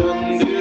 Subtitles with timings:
[0.00, 0.59] you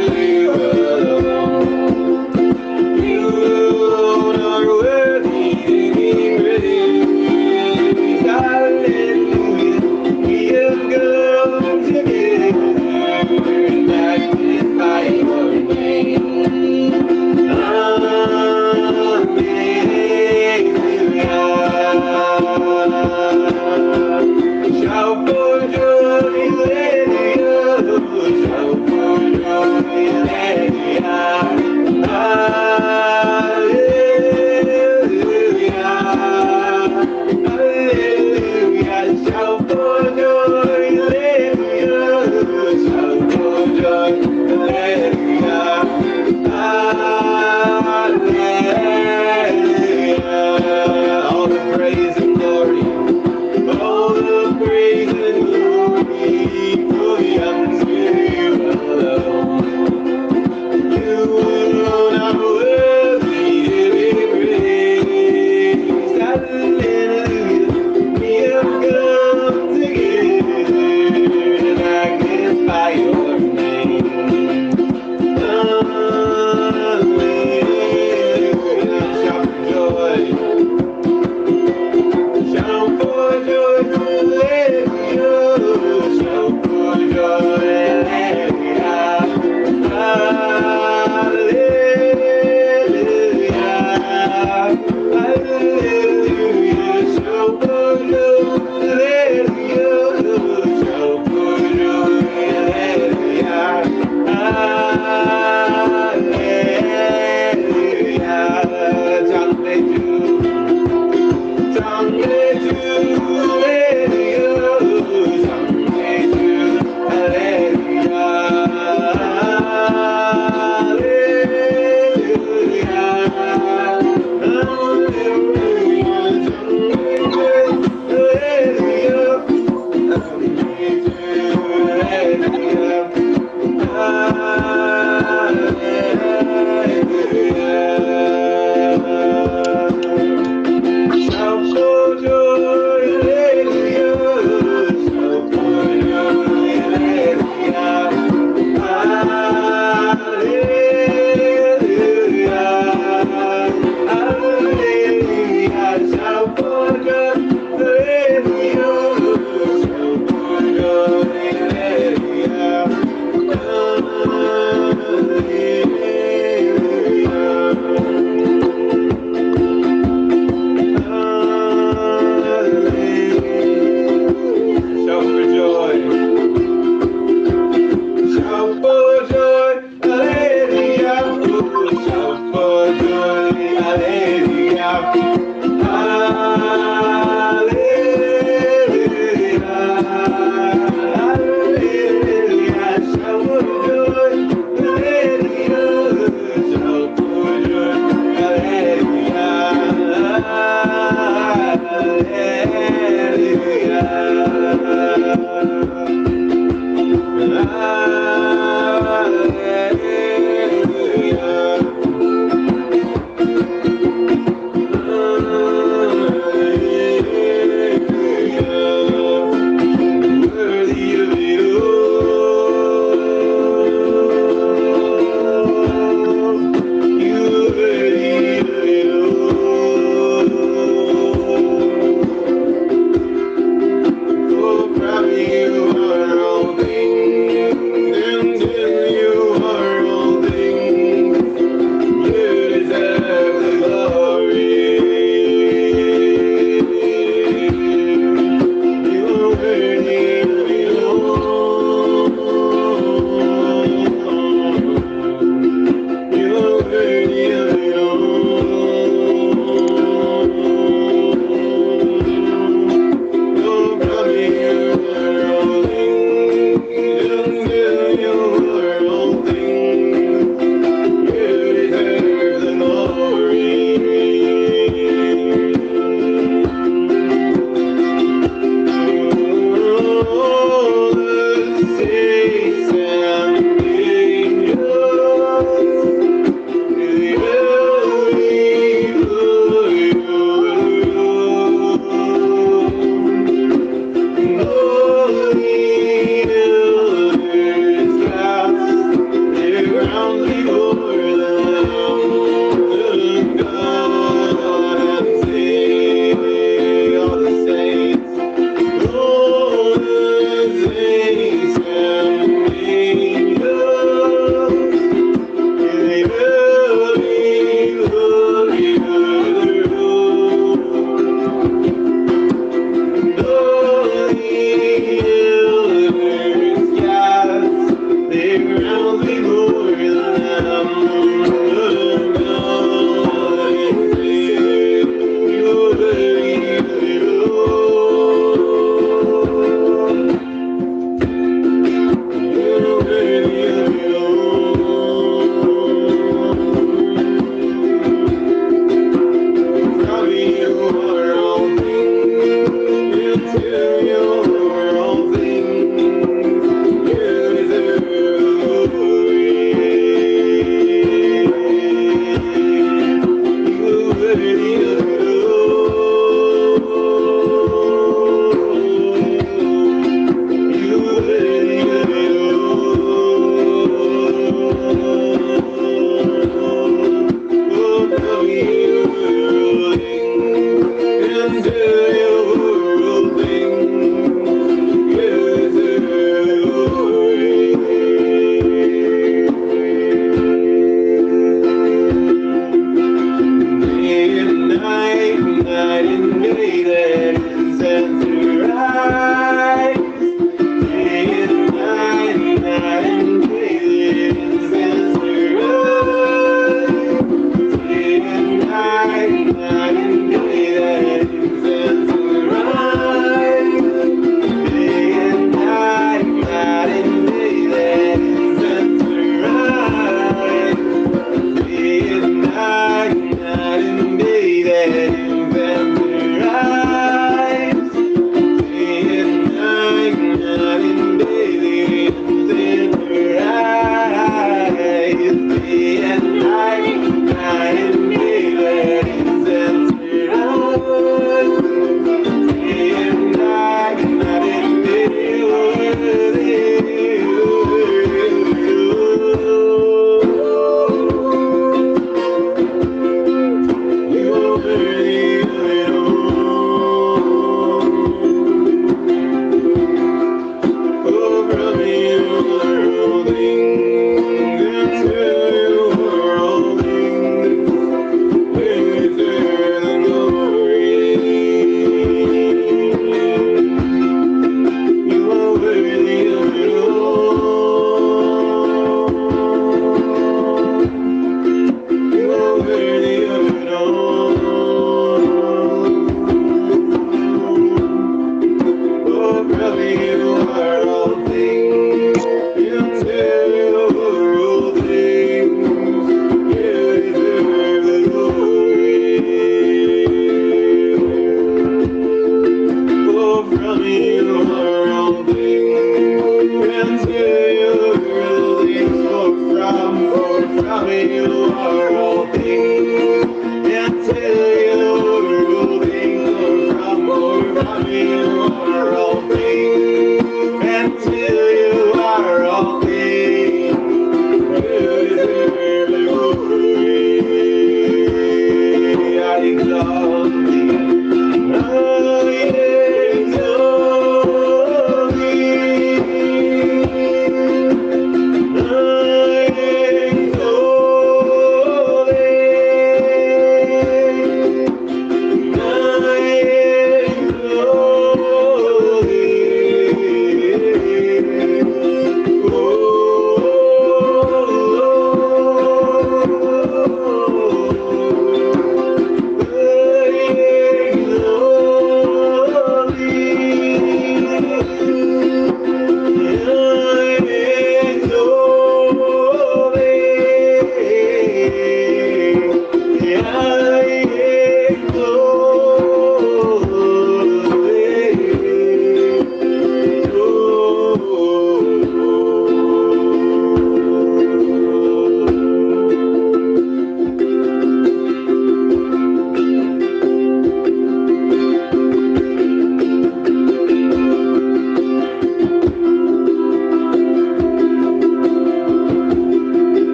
[492.69, 493.18] you.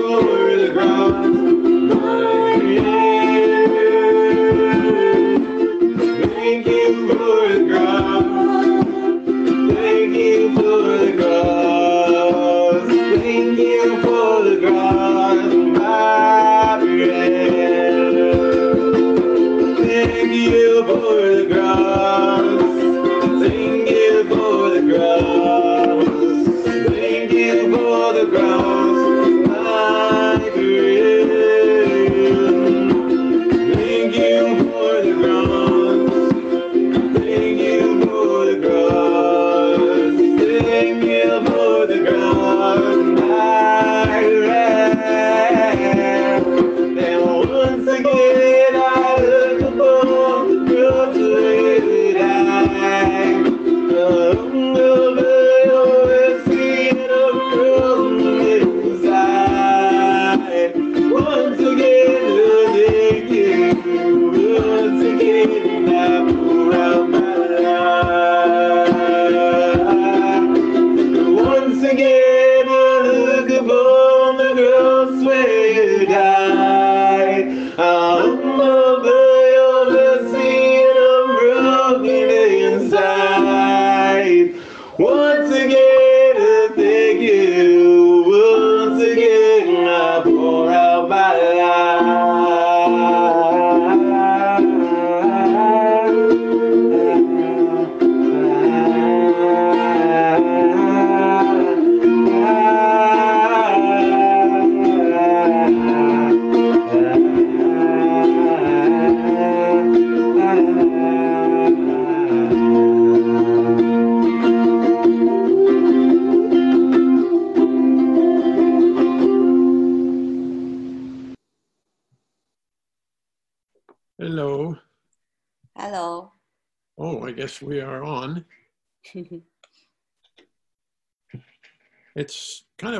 [0.00, 1.49] For the cross.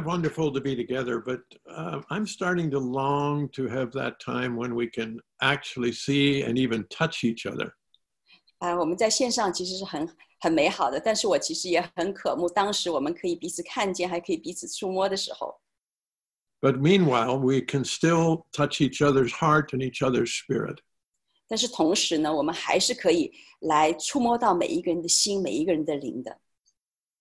[0.09, 4.73] wonderful to be together, but uh, I'm starting to long to have that time when
[4.73, 7.73] we can actually see and even touch each other.
[8.59, 10.07] 啊、我们在线上其实是很
[10.39, 15.59] 很美好的，但是我其实也很渴慕当时我们可以彼此看见，还可以彼此触摸的时候。
[16.61, 20.77] But meanwhile, we can still touch each other's heart and each other's spirit.
[21.47, 26.39] 但是同时呢，我们还是可以来触摸到每一个人的心，每一个人的灵的。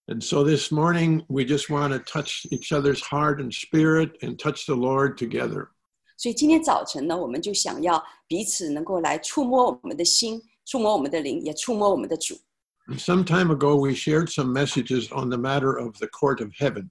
[0.09, 4.39] And so this morning, we just want to touch each other's heart and spirit and
[4.39, 5.69] touch the Lord together.
[6.17, 12.39] 所以今天早晨呢，我们就想要彼此能够来触摸我们的心，触摸我们的灵，也触摸我们的主。
[12.87, 16.51] And some time ago, we shared some messages on the matter of the court of
[16.59, 16.91] heaven.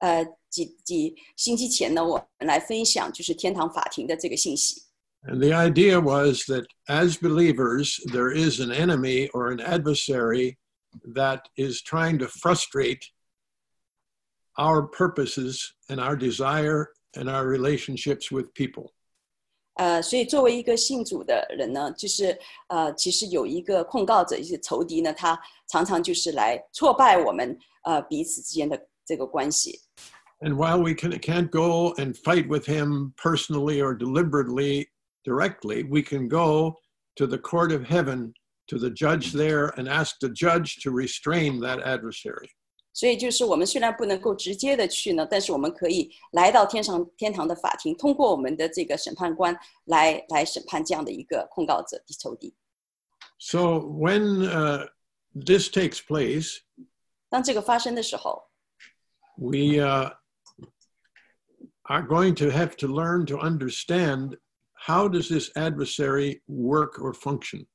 [0.00, 4.82] 呃，几几星期前呢，我们来分享就是天堂法庭的这个信息。
[5.22, 10.56] And the idea was that as believers, there is an enemy or an adversary
[11.14, 13.02] that is trying to frustrate
[14.58, 18.92] our purposes and our desire and our relationships with people.
[19.74, 29.80] 呃，所以作为一个信主的人呢，就是呃，其实有一个控告者，一些仇敌呢，他常常就是来挫败我们呃彼此之间的这个关系。
[30.40, 34.88] And while we can, can't go and fight with him personally or deliberately,
[35.24, 36.74] directly, we can go
[37.16, 38.34] to the court of heaven,
[38.66, 42.48] to the judge there, and ask the judge to restrain that adversary.
[42.94, 52.54] 所以就是我们虽然不能够直接的去呢，但是我们可以来到天上天堂的法庭，通过我们的这个审判官来来审判这样的一个控告者仇敌。
[53.38, 54.88] So when uh,
[55.34, 56.58] this takes place,
[57.30, 58.50] 当这个发生的时候，
[59.36, 60.12] we uh,
[61.84, 64.36] are going to have to learn to understand
[64.74, 67.66] how does this adversary work or function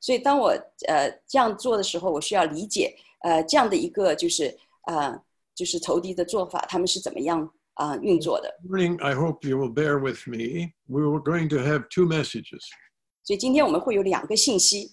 [0.00, 0.50] 所以当我
[0.86, 4.56] 呃这样做的时候，我需要理解呃这样的一个就是
[4.86, 5.20] 呃
[5.54, 7.42] 就是仇敌的做法，他们是怎么样
[7.74, 8.48] 啊、呃运作的。
[8.68, 12.62] Morning i hope you will bear with me we were going to have two messages
[13.24, 14.92] 所以今天我们会有两个信息。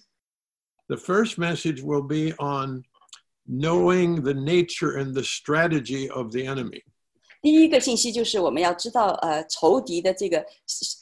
[0.88, 2.82] the first message will be on
[3.48, 6.82] knowing the nature and the strategy of the enemy
[7.42, 10.44] 第一个信息就是我们要知道呃仇敌的这个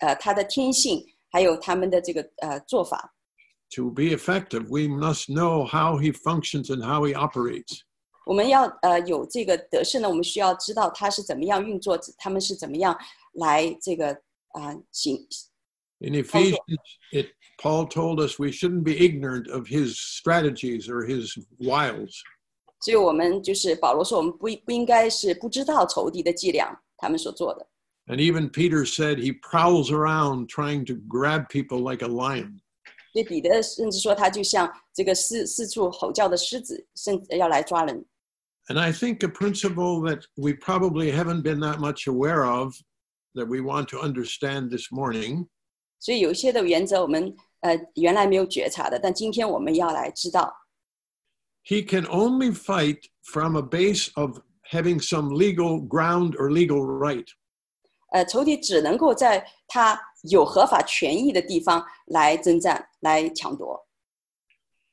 [0.01, 3.14] 呃他的天性，还有他们的这个呃做法。
[3.74, 7.82] to be effective we must know how he functions and how he operates
[8.26, 12.96] 我们要呃有这个得胜呢，我们需要知道他是怎么样运作，他们是怎么样
[13.34, 14.12] 来这个
[14.52, 15.28] 啊、呃行。
[16.02, 16.60] In Ephesians,
[17.12, 22.22] it, Paul told us we shouldn't be ignorant of his strategies or his wiles.
[22.82, 27.68] 所以我们就是保罗说，我们不不应该是不知道仇敌的伎俩，他们所做的。
[28.06, 32.62] And even Peter said he prowls around trying to grab people like a lion.
[33.14, 38.06] 所以彼得甚至说他就像这个四四处吼叫的狮子，甚至要来抓人。
[38.68, 42.76] And I think a principle that we probably haven't been that much aware of
[43.34, 45.48] that we want to understand this morning
[46.00, 50.54] 所以有一些的原则我们呃原来没有觉察的，但今天我们要来知道。
[51.64, 54.40] he can only fight from a base of
[54.72, 57.28] having some legal ground or legal right.
[58.15, 60.01] 呃，仇敌只能够在他
[60.31, 63.89] 有合法权益的地方来征战、来抢夺。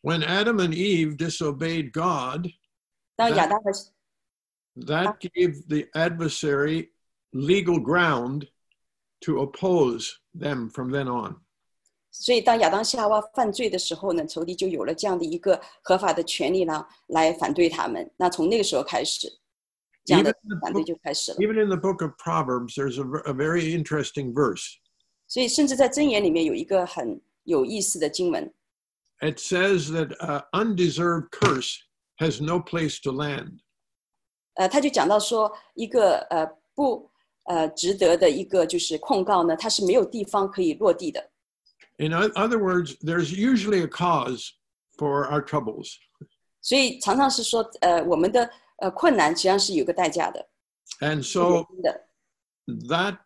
[0.02, 2.52] When Adam and Eve disobeyed God,
[3.16, 3.72] 当亚当和
[4.88, 6.90] that gave the adversary
[7.32, 8.48] legal ground
[9.20, 11.36] to oppose them from then on.
[12.10, 18.12] 所以当亚当夏娃犯罪的时候呢，仇敌就有了这样的一个合法的权利呢，来反对他们。
[18.18, 19.32] 那从那个时候开始，
[20.05, 21.39] 这样 Even 的 in, the 反对 book, 就开始了。
[21.39, 24.77] even in the book of Proverbs, there's a, ver- a very interesting verse.
[25.27, 28.53] 所以甚至在箴言里面有一个很有意思的经文，
[29.21, 31.79] It says that uh, undeserved curse
[32.19, 33.59] has no place to land.
[34.55, 37.11] 呃，他就讲到说，一个呃不
[37.45, 41.31] 呃值得的一个就是控告呢，它是没有地方可以落地的。
[41.99, 44.51] In o- other words, there's usually a cause
[44.97, 45.95] for our troubles.
[46.61, 48.49] 所以常常是说，呃，我们的
[48.81, 50.47] 呃困难实际上是有个代价的，
[51.01, 52.07] And 是有 so 因的。
[52.89, 53.19] that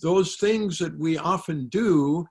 [0.00, 2.26] those things that we often do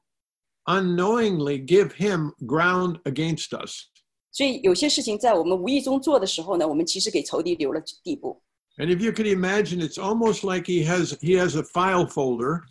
[0.65, 3.85] unknowingly give him ground against us.
[4.31, 8.41] 所以有些事情在我们无意中做的时候呢，我们其实给仇敌留了地步。
[8.77, 12.61] And if you could imagine, it's almost like he has he has a file folder,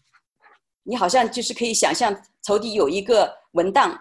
[0.85, 3.99] 你好像就是可以想象，仇敌有一个文档，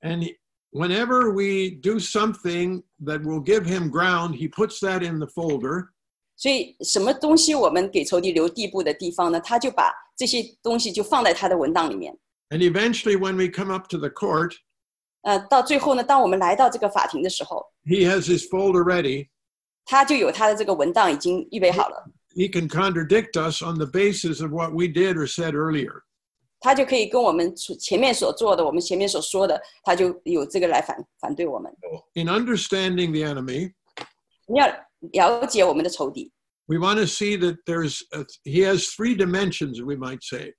[0.00, 0.36] and he-
[0.72, 5.88] whenever we do something that will give him ground, he puts that in the folder,
[6.36, 9.40] 所以什么东西我们给仇敌留地步的地方呢？
[9.40, 12.16] 他就把这些东西就放在他的文档里面。
[12.50, 14.54] and eventually, when we come up to the court,
[15.22, 19.28] 呃，到最后呢，当我们来到这个法庭的时候， he has his folder ready.
[19.84, 22.04] 他就有他的这个文档已经预备好了，
[22.36, 26.02] He can contradict us on the basis of what we did or said earlier.
[26.62, 31.72] 他就可以跟我们所前面所做的，我们前面所说的，他就有这个来反反对我们。
[32.14, 33.72] In understanding the enemy,
[34.46, 34.66] 你要
[35.12, 36.32] 了解我们的仇敌，
[36.66, 40.54] we want to see that there's a, he has three dimensions we might say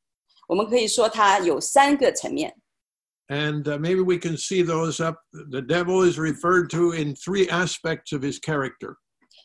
[0.48, 2.56] 我们可以说他有三个层面。
[3.28, 5.18] and uh, maybe we can see those up
[5.52, 8.96] the devil is referred to in three aspects of his character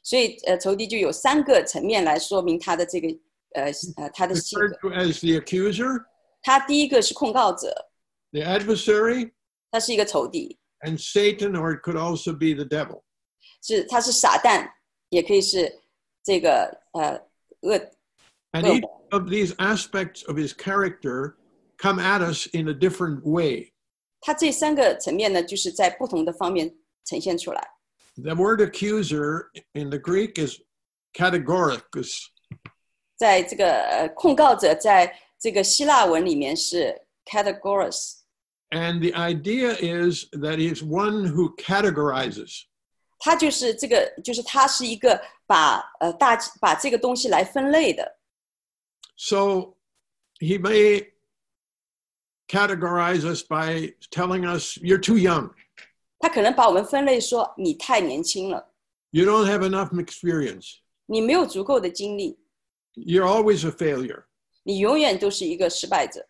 [0.02, 3.08] 所以呃，仇敌就有三个层面来说明他的这个
[3.54, 3.64] 呃
[3.96, 4.88] 呃他的性 referred 格。
[4.88, 6.04] to as the accuser
[6.48, 7.74] 他第一个是控告者，
[8.32, 9.32] the adversary
[9.70, 13.02] 他是一个仇敌， and satan or it could also be the devil
[13.62, 14.68] 是他是撒旦，
[15.08, 15.80] 也可以是
[16.22, 17.20] 这个呃
[17.62, 17.78] 恶
[18.52, 21.36] and Well- each of these aspects of his character
[21.78, 23.72] come at us in a different way
[24.20, 27.62] 他这三个层面呢，就是在不同的方面呈现出来。
[28.16, 30.60] the word accuser in the greek is
[31.12, 32.26] categoricus
[33.16, 38.20] 在这个呃控告者，在 这个希腊文里面是 categoros，
[38.70, 42.64] And the idea is that he's one who categorizes.
[43.20, 48.18] 他就是这个，就是他是一个把呃大把这个东西来分类的。
[49.16, 49.76] So
[50.40, 51.12] he may
[52.48, 55.50] categorize us by telling us, you're too young,
[56.18, 58.72] 他可能把我们分类说你太年轻了，
[59.10, 62.38] you don't have enough experience, 你没有足够的经历，
[62.94, 64.24] you're always a failure.
[64.68, 66.26] 你永远都是一个失败者。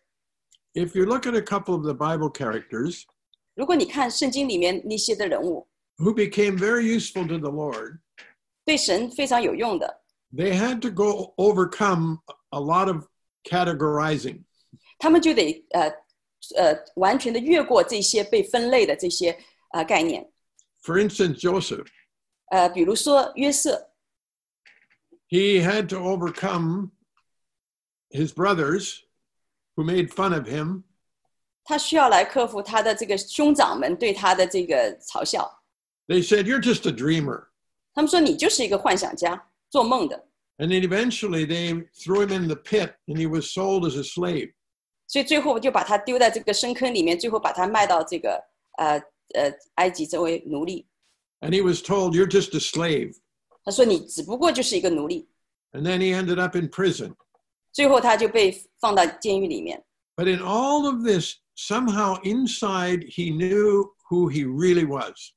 [0.73, 3.03] If you look at a couple of the Bible characters
[3.53, 7.99] 如果你看圣经里面那些的人物， who became very useful to the Lord,
[8.65, 10.01] 对神非常有用的，
[10.33, 13.05] they had to go overcome a lot of
[13.43, 14.43] categorizing.
[14.97, 15.89] 他们就得呃
[16.57, 19.37] 呃完全的越过这些被分类的这些
[19.71, 20.29] 呃概念。
[20.83, 21.87] For instance, Joseph,
[22.51, 23.91] 呃，比如说约瑟，
[25.29, 26.91] he had to overcome
[28.09, 29.01] his brothers
[29.75, 30.83] who made fun of him
[31.63, 35.63] 他需要来克服他的这个兄长们对他的这个嘲笑。
[36.07, 37.47] They said, You're just a dreamer.
[37.93, 40.27] 他们说你就是一个幻想家，做梦的。
[40.57, 44.03] And then eventually they threw him in the pit and he was sold as a
[44.03, 44.53] slave.
[45.07, 48.39] 所以最后就把他丢在这个深坑里面，最后把他卖到这个
[48.77, 49.01] 呃
[49.33, 50.87] 呃埃及作为奴隶。
[51.41, 53.15] And he was told, You're just a slave.
[53.63, 55.27] 他说你只不过就是一个奴隶。
[55.71, 57.15] And then he ended up in prison.
[57.71, 59.83] 最后他就被放到监狱里面。
[60.15, 65.33] But in all of this, somehow inside he knew who he really was.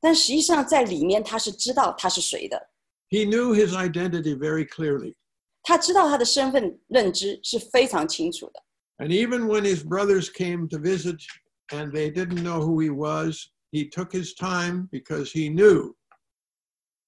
[0.00, 2.70] 但实际上在里面他是知道他是谁的，
[3.10, 5.14] He knew his identity very clearly.
[5.62, 8.62] 他知道他的身份认知是非常清楚的。
[8.98, 11.20] And even when his brothers came to visit
[11.68, 15.94] and they didn't know who he was, he took his time because he knew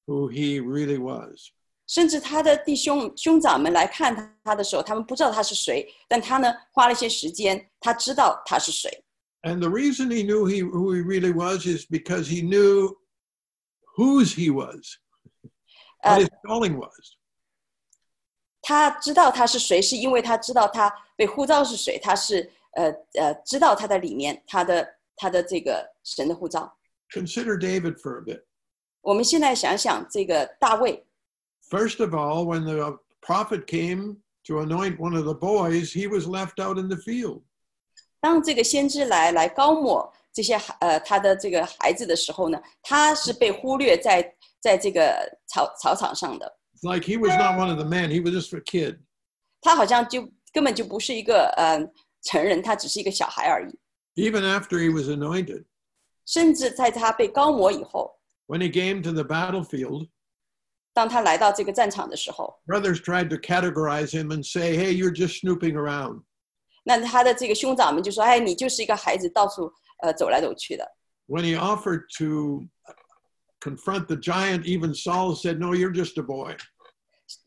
[0.07, 1.53] who he really was.
[1.88, 9.04] 甚至他的弟兄兄长们来看他他的时候，他们不知道他是谁，但他呢花了一些时间，他知道他是谁。
[9.44, 12.98] And the reason he knew he, who he really was is because he knew
[13.96, 14.98] whose he was,
[16.04, 17.18] what Uh, his calling was.
[18.62, 26.78] 他知道他是谁，是因为他知道他被呼召是谁，他是呃呃知道他的里面，他的他的这个神的呼召。
[27.12, 28.44] Consider David for a bit.
[29.00, 31.07] 我们现在想想这个大卫，
[31.71, 36.61] First of all, when the prophet came to anoint one of the boys, he was left
[36.61, 37.43] out in the field.
[38.21, 48.99] 当这个先知来来高抹这些孩呃他的这个孩子的时候呢，他是被忽略在在这个草草场上的， It's like he was not one of the men, he was just a kid.
[49.61, 51.79] 他好像就根本就不是一个呃
[52.23, 53.79] 成人，他只是一个小孩而已。
[54.15, 55.65] Even after he was anointed,
[56.27, 60.09] 甚至在他被高抹以后， when he came to the battlefield,
[60.97, 66.23] 当他来到这个战场的时候， brothers tried to categorize him and say, hey, you're just snooping around.
[66.85, 70.85] 那他的这个兄长们就说：“哎，你就是一个孩子，到处呃走来走去的。
[71.29, 72.65] When he offered to
[73.61, 76.57] confront the giant, even Saul said, no, you're just a boy.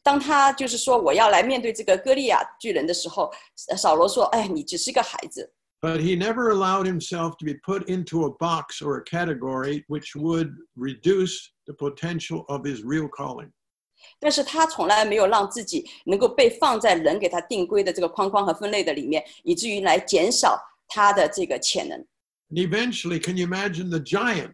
[0.02, 3.32] ”当他就是说我要来面对这个歌利亚巨人的时候，
[3.69, 5.54] 呃扫罗说：“哎，你只是个孩子。
[5.82, 10.15] But he never allowed himself to be put into a box or a category which
[10.15, 13.52] would reduce the potential of his real calling.
[14.19, 22.00] ”但是他从来没有让自己能够被放在人给他定规的这个框框和分类的里面，以至于来减少他的这个潜能。
[22.50, 24.54] And eventually, can you imagine the giant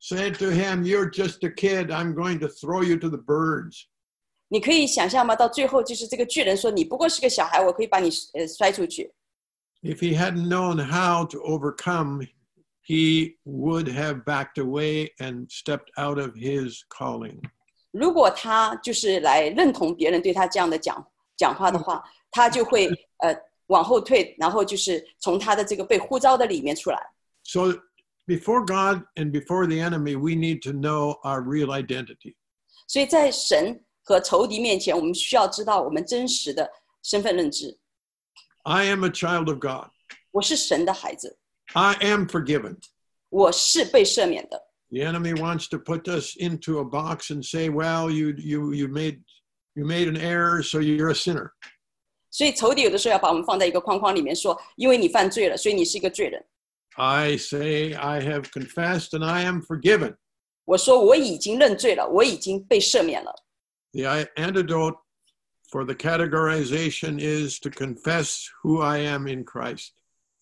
[0.00, 1.90] said to him, You're just a kid.
[1.90, 3.86] I'm going to throw you to the birds.
[4.48, 5.36] 你可以想象吗？
[5.36, 9.12] 到最后就是这个巨人说：“你不过是个小孩，我可以把你呃摔出去。”
[9.82, 12.28] If he hadn't known how to overcome,
[12.86, 17.40] he would have backed away and stepped out of his calling.
[17.92, 21.04] 如果他就是来认同别人对他这样的讲
[21.36, 23.34] 讲话的话，他就会呃
[23.66, 27.00] 往后退，然后就是从他的这个被呼召的里面出来。
[27.42, 27.80] So,
[28.26, 32.36] before God and before the enemy, we need to know our real identity.
[32.86, 36.70] 所以在神和仇敌面前，我们需要知道我们真实的
[37.02, 37.76] 身份认知。
[38.64, 39.90] I am a child of God.
[40.32, 41.38] 我是神的孩子，
[41.72, 42.78] I am forgiven.
[43.28, 44.60] 我是被赦免的。
[44.90, 48.88] The enemy wants to put us into a box and say, "Well, you you you
[48.88, 49.22] made
[49.74, 51.50] you made an error, so you're a sinner."
[52.30, 56.44] 所以仇敌有的时候要把我们放在一个框框里面说，因为你犯罪了，所以你是一个罪人。
[56.96, 60.16] I say, I have confessed and I am forgiven.
[60.64, 63.32] 我说我已经认罪了，我已经被赦免了。
[63.92, 64.98] The i- antidote
[65.74, 69.92] for the categorization is to confess who I am in Christ.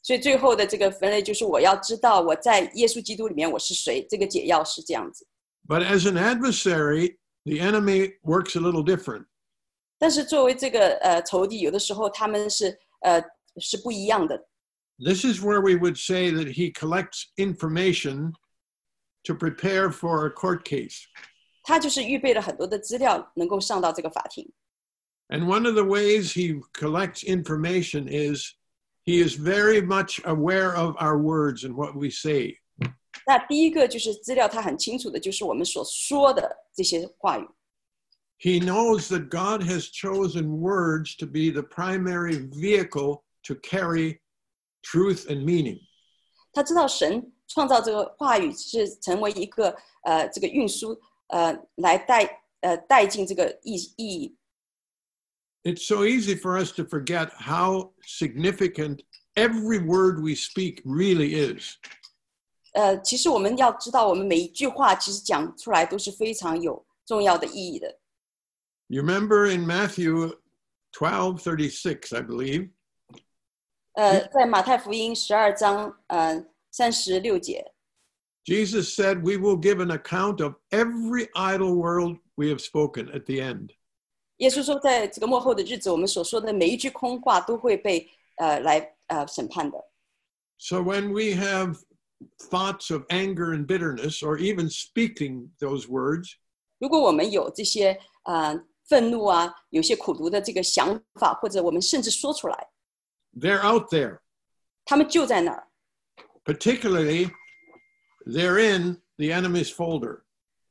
[0.02, 4.06] 所以最后的这个分类就是我要知道我在耶稣基督里面我是谁。
[4.08, 5.26] 这个解药是这样子。
[5.66, 9.26] But as an adversary, the enemy works a little different.
[9.98, 13.22] 但是作为这个呃仇敌，有的时候他们是呃
[13.58, 14.48] 是不一样的。
[14.98, 18.32] This is where we would say that he collects information
[19.24, 21.02] to prepare for a court case.
[21.64, 24.50] 他就是预备了很多的资料，能够上到这个法庭。
[25.30, 28.54] And one of the ways he collects information is
[29.04, 32.58] he is very much aware of our words and what we say.
[33.26, 37.46] 那第一个就是资料，他很清楚的就是我们所说的这些话语。
[38.38, 44.20] He knows that God has chosen words to be the primary vehicle to carry
[44.82, 45.80] truth and meaning.
[46.52, 54.34] 他知道神创造这个话语是成为一个呃这个运输呃来带呃带进这个意意义。
[55.64, 59.02] It's so easy for us to forget how significant
[59.34, 61.76] every word we speak really is.
[62.72, 67.98] 呃，其实我们要知道，我们每一句话其实讲出来都是非常有重要的意义的。
[68.86, 70.38] You remember in Matthew
[70.92, 72.70] 12 36, I believe,
[73.94, 77.72] 呃，在马太福音十二章呃三十六节，
[78.44, 83.26] Jesus said, We will give an account of every idle word we have spoken at
[83.26, 83.72] the end.
[84.38, 89.78] 耶稣说，在这个幕后的日子，我们所说的每一句空话都会被呃来呃审判的。
[90.58, 91.76] So when we have
[92.50, 96.34] thoughts of anger and bitterness, or even speaking those words,
[96.78, 102.68] 如果我们有这些呃愤怒啊，有些苦读的这个想法，或者我们甚至说出来，
[103.38, 104.20] they're out there.
[104.84, 105.68] 他们就在那儿。
[106.44, 107.30] Particularly,
[108.24, 110.22] they're in the enemy's folder.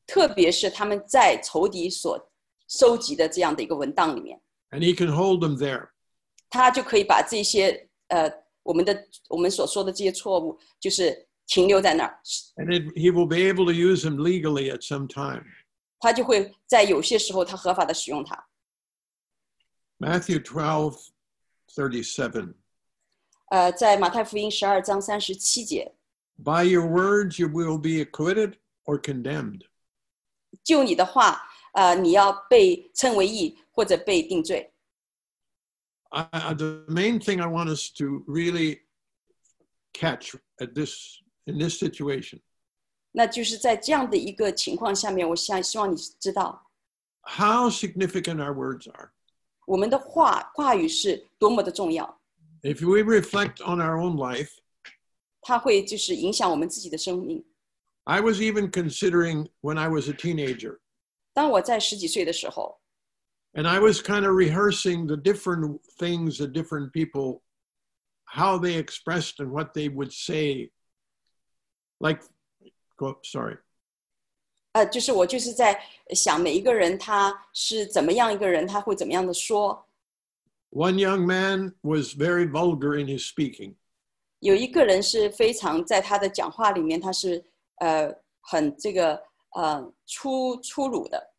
[0.08, 2.31] 特别是他们在仇敌所
[2.72, 4.39] 收集的这样的一个文档里面。
[4.72, 5.89] and he can hold them there.
[6.50, 8.32] 他就可以把这些呃
[8.63, 12.20] 我们的我们所说的这些错误，就是停留在那儿，
[12.56, 15.46] And it, he will be able to use them legally at some time.
[16.00, 18.48] 他就会在有些时候他合法的使用它。
[20.00, 21.08] Matthew 12,
[21.74, 22.54] 37.
[23.50, 25.93] 呃，在马太福音十二章三十七节，
[26.38, 29.62] By your words you will be acquitted or condemned.
[30.63, 31.41] 就你的话，
[31.74, 34.72] 呃，你要被称为义或者被定罪。
[36.10, 38.82] I, I- the main thing I want us to really
[39.93, 42.39] catch at this in this situation
[43.12, 46.70] 那就是在这样的一个情况下面，我想希望你知道，
[47.24, 49.10] how significant our words are.
[49.65, 52.20] 我们的话话语是多么的重要，
[52.62, 54.52] If we reflect on our own life,
[55.41, 57.43] 它会就是影响我们自己的生命。
[58.04, 60.80] I was even considering when I was a teenager,
[61.34, 62.80] 当我在十几岁的时候，
[63.54, 67.41] and I was kind of rehearsing the different things that different people,
[68.26, 70.72] how they expressed and what they would say.
[72.00, 72.22] Like,
[72.96, 73.58] go, sorry.
[74.74, 75.82] 呃，就是我就是在
[76.13, 79.88] 想每一个人他是怎么样一个人，他会怎么样的说。
[80.70, 83.76] One young man was very vulgar in his speaking.
[84.39, 87.43] 有一个人是非常在他的讲话里面，他是
[87.78, 89.24] 呃很这个
[89.56, 91.34] 呃粗粗鲁的。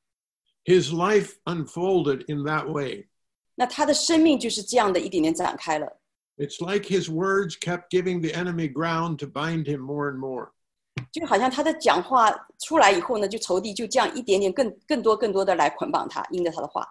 [0.65, 3.09] His life unfolded in that way.
[3.55, 6.01] 那他的生命就是这样的一点点展开了。
[6.37, 10.51] It's like his words kept giving the enemy ground to bind him more and more.
[11.13, 16.87] 就好像他的讲话出来以后呢，就仇敌就这样一点点更更多更多的来捆绑他，因着他的话。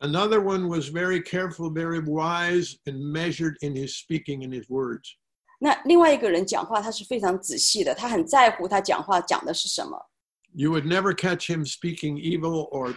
[0.00, 5.16] Another one was very careful, very wise, and measured in his speaking and his words.
[5.60, 10.10] 那另外一个人讲话，他是非常仔细的，他很在乎他讲话讲的是什么。
[10.54, 12.96] You would never catch him speaking evil or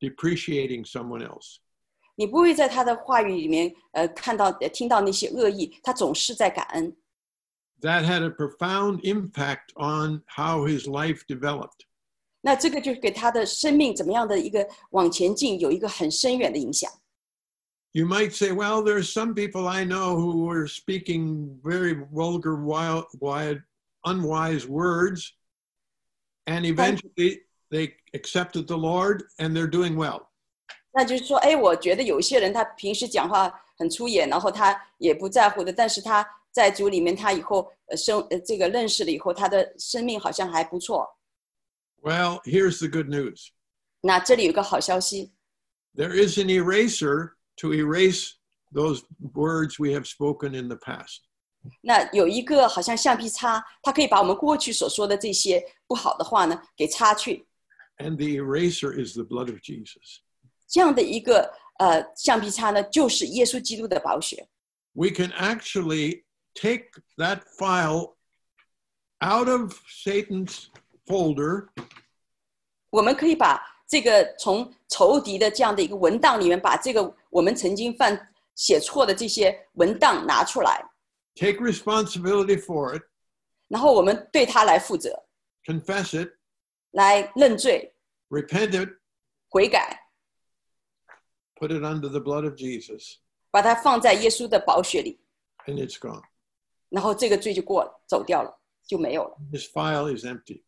[0.00, 1.58] depreciating someone else.
[2.16, 6.96] 你不会在他的话语里面呃看到呃听到那些恶意，他总是在感恩。
[7.82, 11.84] That had a profound impact on how his life developed.
[12.40, 16.90] 那这个就给他的生命怎么样的一个往前进有一个很深远的影响。
[17.92, 23.06] You might say, well, there's some people I know who are speaking very vulgar, wild,
[23.20, 23.62] wild
[24.04, 25.32] unwise words,
[26.46, 30.26] and eventually they accepted the Lord and they're doing well.
[30.92, 41.06] 那就是说，哎，我觉得有一些人他平时讲话很出演，然后他也不在乎的，但是他在主里面，他以后呃生呃这个认识了以后，他的生命好像还不错。
[42.00, 43.48] Well, here's the good news
[44.00, 45.32] 那这里有个好消息，
[45.94, 48.30] there is an eraser to erase
[48.72, 49.02] those
[49.34, 51.20] words we have spoken in the past.
[51.81, 57.45] 那有一个好像橡皮擦，它可以把我们过去所说的这些不好的话呢给擦去。
[57.97, 60.21] And the eraser is the blood of Jesus.
[60.67, 64.47] 这样的一个呃橡皮擦呢，就是耶稣基督的宝血。
[64.93, 66.85] We can actually take
[67.17, 68.15] that file
[69.23, 70.65] out of Satan's
[71.05, 71.67] folder
[72.89, 80.83] 我们可以把这个从仇敌的这样的一个文档里面，把这个我们曾经犯写错的这些文档拿出来，
[81.34, 83.02] take responsibility for it,
[83.68, 85.24] 然后我们对他来负责，
[85.64, 86.30] confess it,
[86.92, 87.94] 来认罪、
[88.28, 88.90] repent it,
[89.48, 90.08] 悔改，
[91.56, 93.16] put it under the blood of Jesus,
[93.50, 95.20] 把它放在耶稣的宝血里，
[95.66, 96.22] and it's gone.
[96.88, 99.36] 然后这个罪就过了，走掉了，就没有了。
[99.50, 100.62] This file is empty.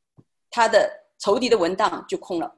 [0.50, 2.56] 他的仇敌的文档就空了。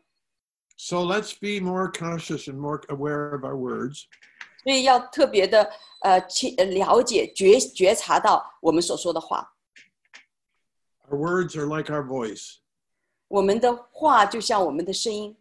[0.77, 4.07] So let's be more cautious and more aware of our words.
[4.65, 9.55] 所以要特别的呃去呃了解觉觉察到我们所说的话，
[11.09, 12.57] Our words are like our voice,
[13.29, 15.37] 我们的话就像我们的声音，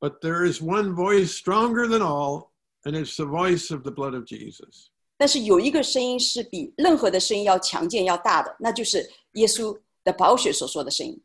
[0.00, 2.50] but there is one voice stronger than all,
[2.84, 4.88] and it's the voice of the blood of Jesus.
[5.18, 11.18] 但是有一个声音是比任何的声音要强健、要大的，那就是耶稣的宝血所说的声音。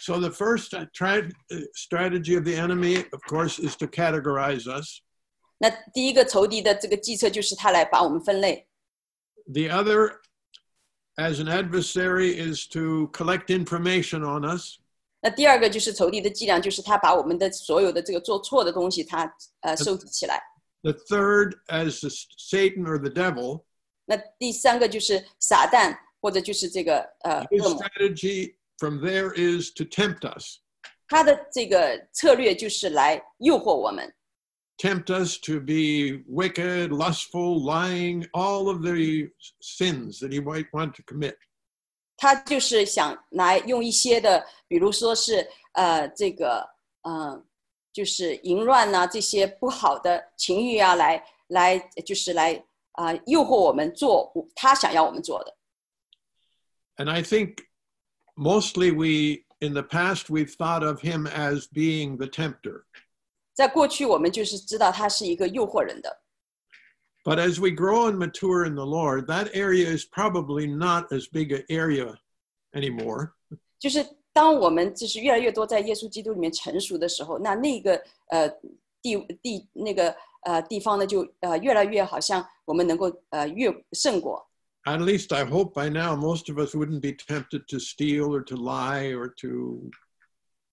[0.00, 5.02] So the first tra- uh, strategy of the enemy, of course, is to categorize us.
[5.58, 8.68] 那第一个仇敌的这个计策就是他来把我们分类，
[9.46, 10.20] The other,
[11.16, 14.78] as an adversary, is to collect information on us.
[15.20, 20.40] 那第二个就是仇敌的伎俩，就是他把我们的所有的这个做错的东西，他呃收集起来。
[20.82, 23.64] The third, as the s- Satan or the devil,
[24.04, 30.58] 那第三个就是撒旦，或者就是这个呃 his 恶魔， strategy from there is to tempt us,
[31.08, 34.14] 他的这个策略就是来诱惑我们，
[34.76, 39.28] tempt us to be wicked, lustful, lying, all of the
[39.60, 41.36] sins that he might want to commit.
[42.16, 46.68] 他就是想来用一些的，比如说是呃这个
[47.02, 47.44] 呃
[47.92, 55.56] 就是淫乱呐、这些不好的情欲啊，来来就是来啊、诱惑我们做他想要我们做的。
[56.96, 57.64] And I think
[58.36, 62.86] mostly we, in the past, we've thought of him as being the tempter.
[63.54, 66.20] 在过去，我们就是知道他是一个诱惑人的，
[67.24, 71.28] But as we grow and mature in the Lord, that area is probably not as
[71.30, 72.16] big an area
[72.72, 73.32] anymore.
[73.78, 78.48] 就是当我们就是越来越多在耶稣基督里面成熟的时候，那那个呃
[79.02, 84.48] 地地那个呃地方呢，就呃越来越好像我们能够呃越胜过。
[84.84, 88.42] At least I hope by now most of us wouldn't be tempted to steal or
[88.44, 89.90] to lie or to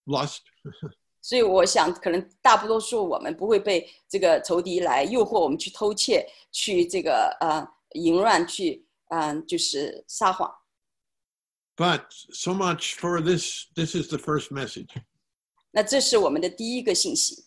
[0.05, 0.43] lust.
[1.21, 10.53] 所以我想，可能大多数我们不会被这个仇敌来诱惑我们去偷窃，去这个呃淫乱，去嗯、呃就是撒谎。
[11.75, 13.65] But so much for this.
[13.75, 14.89] This is the first message
[15.71, 17.45] 那这是我们的第一个信息，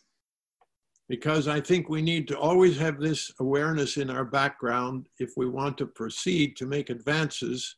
[1.07, 5.47] because I think we need to always have this awareness in our background if we
[5.47, 7.77] want to proceed to make advances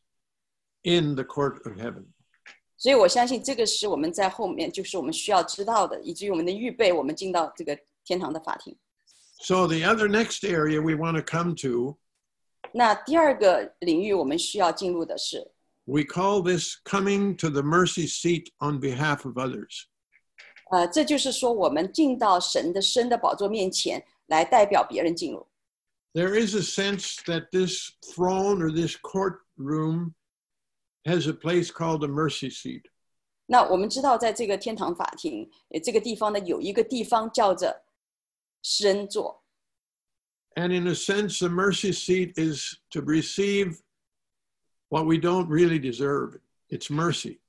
[0.81, 2.07] in the court of heaven.
[2.77, 8.75] 所以我相信这个是我们在后面就是我们需要知道的，以至于我们的预备，我们进到这个天堂的法庭。
[9.43, 11.97] So the other next area we want to come to,
[12.73, 15.51] 那第二个领域我们需要进入的是，
[15.85, 19.83] we call this coming to the mercy seat on behalf of others.
[20.71, 25.45] 呃，这就是说我们进到神的生的宝座面前来代表别人进入。
[26.13, 30.13] There is a sense that this throne or this courtroom
[31.05, 32.83] has a place called a mercy seat.
[33.47, 37.83] 那我们知道，在这个天堂法庭，呃，这个地方呢，有一个地方叫着
[38.61, 39.43] 施恩座。
[40.55, 43.79] And in a sense, the mercy seat is to receive
[44.89, 46.39] what we don't really deserve.
[46.69, 47.39] It's mercy.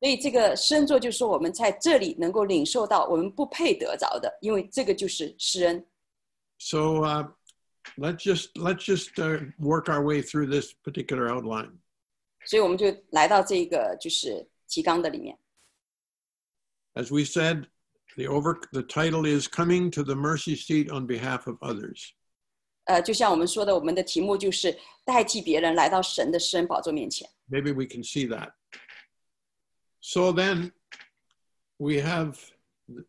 [0.00, 5.84] 所以这个施恩座就是说，我们在这里能够领受到我们不配得着的，因为这个就是施恩。
[6.58, 7.28] So uh,
[7.96, 11.78] let's just let's just uh, work our way through this particular outline.
[12.48, 15.38] 所以我们就来到这个就是提纲的里面。
[16.94, 17.66] As we said,
[18.16, 22.10] the over the title is "Coming to the Mercy Seat on Behalf of Others."
[22.84, 27.28] 呃，就像我们说的，我们的题目就是代替别人来到神的施恩宝座面前。
[27.48, 28.52] Maybe we can see that.
[30.00, 30.72] So then
[31.78, 32.36] we have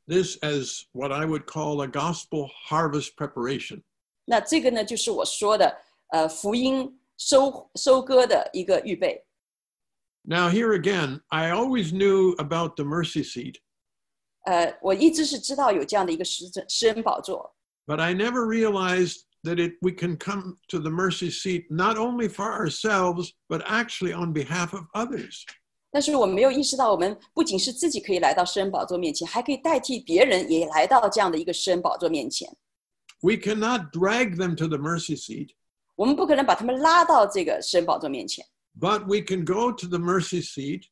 [0.08, 3.84] this as what I would call a gospel harvest preparation.
[4.24, 9.24] 那这个呢，就是我说的，呃，福音收收割的一个预备。
[10.24, 13.58] Now, here again, I always knew about the mercy seat,
[14.46, 17.56] 呃，我一直是知道有这样的一个施施恩宝座，
[17.86, 22.28] but I never realized that it, we can come to the mercy seat not only
[22.28, 25.44] for ourselves, but actually on behalf of others.
[25.92, 32.52] 但是我没有意识到，我们不仅是自己可以来到施恩宝座面前，还可以代替别人也来到这样的一个施恩宝座面前。
[33.22, 35.52] We cannot drag them to the mercy seat,
[35.96, 38.46] 我们不可能把他们拉到这个施恩宝座面前，
[38.80, 40.84] but we can go to the mercy seat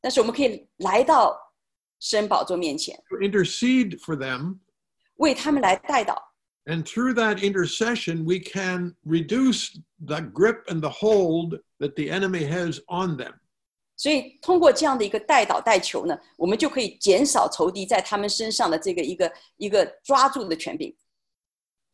[0.00, 1.36] 但是我们可以来到
[2.00, 4.58] 施恩宝座面前， to intercede for them
[5.16, 6.16] 为他们来代祷。
[6.64, 12.48] And through that intercession, we can reduce the grip and the hold that the enemy
[12.48, 13.34] has on them.
[13.96, 20.92] 所以通过这样的一个代祷代求呢，我们就可以减少仇敌在他们身上的这个一个一个抓住的权柄。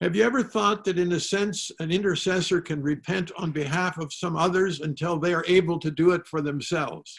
[0.03, 4.13] Have you ever thought that, in a sense, an intercessor can repent on behalf of
[4.13, 7.15] some others until they are able to do it for themselves?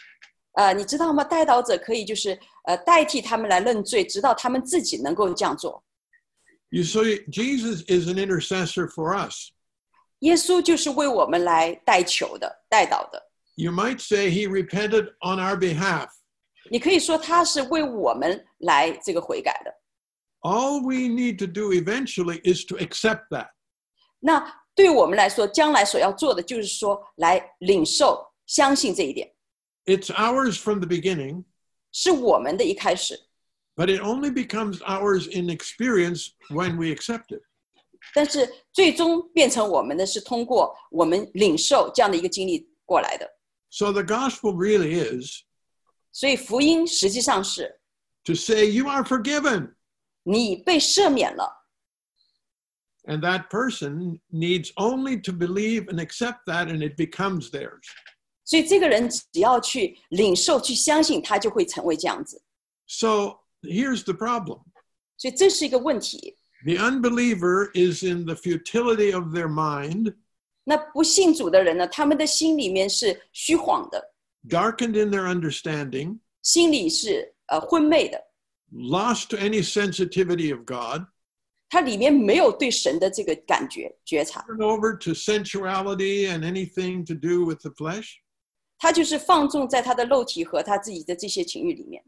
[0.54, 1.24] 呃，你知道吗？
[1.24, 5.84] 代祷者可以就是呃代替他们来认罪，直到他们自己能够这样做。
[6.70, 9.50] You see, Jesus is an intercessor for us.
[10.20, 13.22] 耶稣就是为我们来代求的、代祷的。
[13.56, 16.10] You might say he repented on our behalf.
[16.72, 19.74] 你可以说他是为我们来这个悔改的。
[20.44, 23.50] All we need to do eventually is to accept that.
[24.20, 29.34] 那对我们来说，将来所要做的就是说，来领受、相信这一点，
[29.86, 31.44] It's ours from the beginning,
[31.92, 33.20] 是我们的一开始。
[33.76, 37.42] but it only becomes ours in experience when we accept it.
[38.14, 43.30] 但是最终变成我们的是通过我们领受这样的一个经历过来的。
[43.70, 45.44] So the gospel really is
[46.12, 47.80] 所以福音实际上是
[48.26, 49.73] to say, You are forgiven.
[50.24, 51.66] 你被赦免了，
[53.06, 57.82] And that person needs only to believe and accept that, and it becomes theirs.
[58.46, 62.44] 所以这个人只要去领受、去相信，他就会成为这样子。
[62.88, 64.64] So here's the problem
[65.18, 66.36] 所以这是一个问题。
[66.66, 70.16] the unbeliever is in the futility of their mind,
[70.64, 74.14] 那不信主的人呢，他们的心里面是虚晃的，
[74.48, 78.22] darkened in their understanding, 心里是呃昏昧的，
[78.74, 81.08] lost to any sensitivity of God,
[81.70, 88.18] 它里面没有对神的这个感觉觉察， turn over to sensuality and anything to do with the flesh.
[88.78, 92.04] 他就是放纵在他的肉体和他自己的这些情欲里面。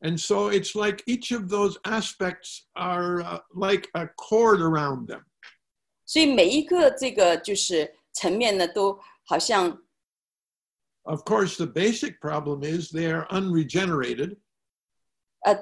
[0.00, 5.22] And so it's like each of those aspects are uh, like a cord around them.
[6.06, 9.82] 所以每一个这个就是层面呢，都好像
[11.04, 14.36] Of course, the basic problem is they are unregenerated.
[15.44, 15.54] 呃，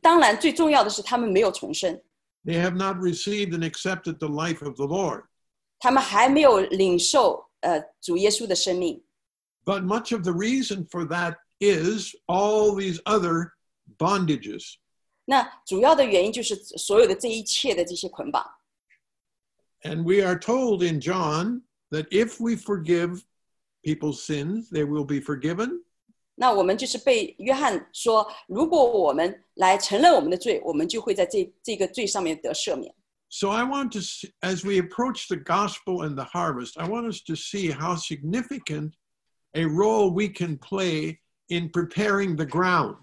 [0.00, 2.00] 当然最重要的是他们没有重生，
[2.44, 5.24] They have not received and accepted the life of the Lord.
[5.78, 9.02] 他们还没有领受呃主耶稣的生命。
[9.64, 13.52] But much of the reason for that is all these other
[13.98, 14.76] bondages.
[15.26, 18.44] 那主要的原因就是所有的这一切的这些捆绑。
[19.82, 23.22] And we are told in John that if we forgive
[23.82, 25.82] people's sins, they will be forgiven.
[26.34, 32.94] 那我们就是被约翰说，如果我们来承认我们的罪，我们就会在这这个罪上面得赦免。
[33.28, 37.12] So I want to, see, as we approach the gospel and the harvest, I want
[37.12, 38.94] us to see how significant
[39.54, 42.96] a role we can play in preparing the ground.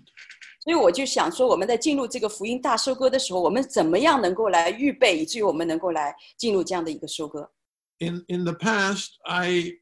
[0.63, 7.49] 所以我就想说，我们在进入这个福音大收割的时候，我们怎么样能够来预备，以至于我们能够来进入这样的一个收割？
[7.99, 9.77] In, in the past, I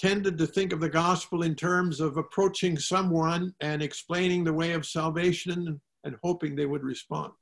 [0.00, 4.74] tended to think of the gospel in terms of approaching someone and explaining the way
[4.74, 7.32] of salvation and hoping they would respond.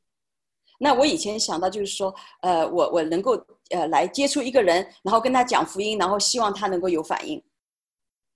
[0.79, 3.33] 那我以前想到就是说，呃，我我能够
[3.71, 7.43] 呃来接触一个人，然后跟他讲福音，然后希望他能够有反应。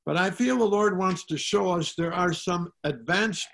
[0.04, 3.44] But I feel the Lord wants to show us there are some advanced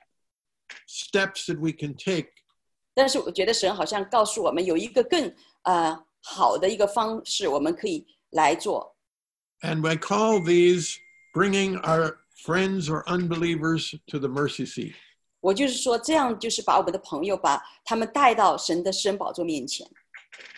[0.87, 2.29] steps that we can take
[2.95, 8.95] 但是我觉得神好像告诉我们有一个更呃好的一个方式，我们可以来做。
[9.63, 10.97] And I call these
[11.33, 14.95] bringing our friends or unbelievers to the mercy seat.
[15.41, 19.87] 我就是说，这样就是把我们的朋友把他们带到神的圣宝座面前。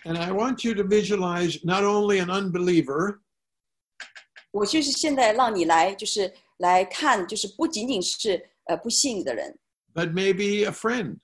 [0.05, 3.19] And I want you to visualize not only an unbeliever,
[4.53, 9.59] 我就是现在让你来，就是来看，就是不仅仅是呃不信的人，
[9.93, 11.19] but maybe a friend,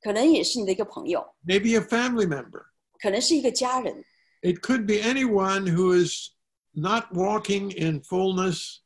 [0.00, 2.64] 可能也是你的一个朋友， maybe a family member.
[3.00, 4.04] 可能是一个家人，
[4.42, 6.30] It could be anyone who is
[6.74, 8.80] not walking in fullness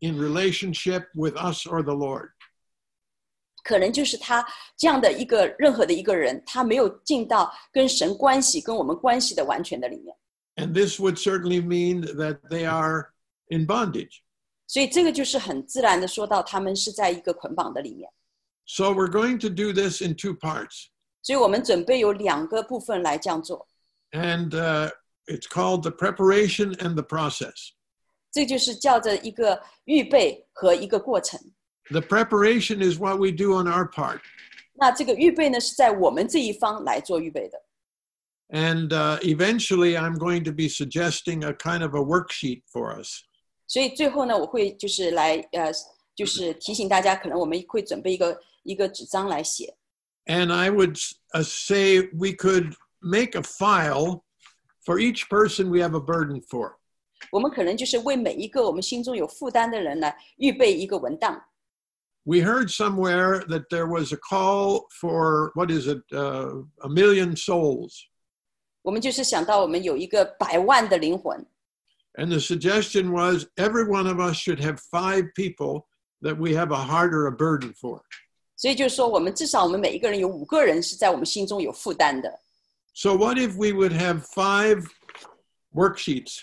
[0.00, 2.30] in relationship with us or the Lord.
[3.62, 4.46] 可能就是他
[4.76, 10.16] 这样的一个任何的一个人，他没有进到跟神关系、跟我们关系的完全的里面。
[10.56, 13.12] And this would certainly mean that they are
[13.48, 14.22] in bondage.
[14.66, 18.10] 所以这个就是很自然的说到，他们是在一个捆绑的里面。
[18.66, 20.86] So we're going to do this in two parts.
[21.22, 23.68] 所以我们准备有两个部分来这样做，
[24.12, 24.90] And uh,
[25.26, 27.72] it's called the preparation and the process.
[28.32, 31.40] 这就是叫着一个预备和一个过程。
[31.90, 34.20] The preparation is what we do on our part.
[34.74, 37.60] 那这个预备呢，是在我们这一方来做预备的。
[38.48, 43.22] And uh, eventually, I'm going to be suggesting a kind of a worksheet for us.
[43.66, 45.72] 所以最后呢，我会就是来呃，
[46.14, 49.76] 就是提醒大家，可能我们会准备一个一个纸张来写。
[50.26, 51.00] And I would
[51.32, 54.22] uh, say we could make a file
[54.84, 56.72] for each person we have a burden for.
[57.30, 61.42] 我们可能就是为每一个我们心中有负担的人来预备一个文档。
[62.24, 67.36] We heard somewhere that there was a call for, what is it, uh, a million
[67.36, 68.06] souls.
[68.82, 71.46] 我们就是想到我们有一个百万的灵魂，
[72.14, 75.86] And the suggestion was every one of us should have five people
[76.22, 78.00] that we have a heart or a burden for.
[78.56, 82.40] 所以就是说，我们至少我们每一个人有五个人是在我们心中有负担的。
[82.94, 84.86] So, what if we would have five
[85.72, 86.42] worksheets,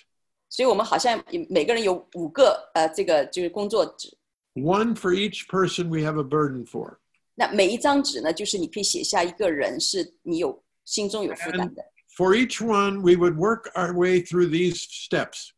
[0.49, 4.17] 所以我们好像每个人有五个呃，这个就是工作纸。
[4.55, 6.97] one for each person we have a burden for?
[7.35, 11.83] 那每一张纸呢，就是你可以写下一个人是你有心中有负担的。
[12.17, 15.49] For each one, we would work our way through these steps.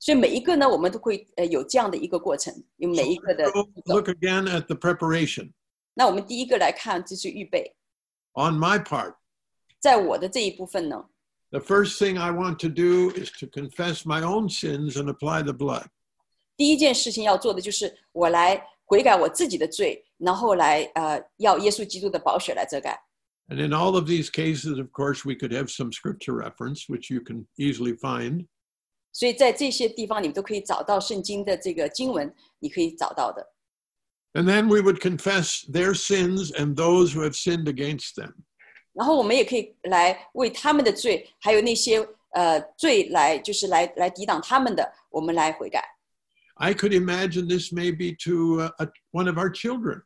[0.00, 3.94] 所以每一个呢，我们都会呃有这样的一个过程，有每一个的 So 步骤。
[3.94, 5.52] look again at the preparation.
[5.92, 7.74] 那我们第一个来看，就是预备。
[8.34, 9.16] On my part,
[9.82, 11.04] 在我的这一部分呢，
[11.50, 15.42] the first thing I want to do is to confess my own sins and apply
[15.42, 15.86] the blood.
[16.56, 23.00] 第一件事情要做的就是我来悔改我自己的罪，然后来呃要耶稣基督的宝血来遮盖。
[23.48, 27.10] And in all of these cases, of course, we could have some scripture reference, which
[27.10, 28.46] you can easily find.
[29.12, 33.54] 所以在这些地方，你们都可以找到圣经的这个经文，你可以找到的。
[34.34, 38.34] And then we would confess their sins and those who have sinned against them.
[38.92, 45.84] 然后我们也可以来为他们的罪，还有那些呃罪来，就是来来抵挡他们的，我们来悔改。
[46.54, 50.02] I could imagine this may be to uh, a, one of our children.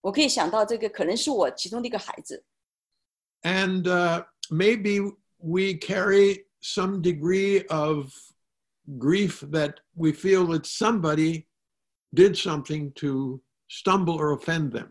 [0.00, 2.42] 我可以想到这个可能是我其中的一个孩子，
[3.42, 5.00] And uh, maybe
[5.36, 8.10] we carry some degree of
[8.98, 11.44] grief that we feel that somebody
[12.14, 14.88] did something to stumble or offend them.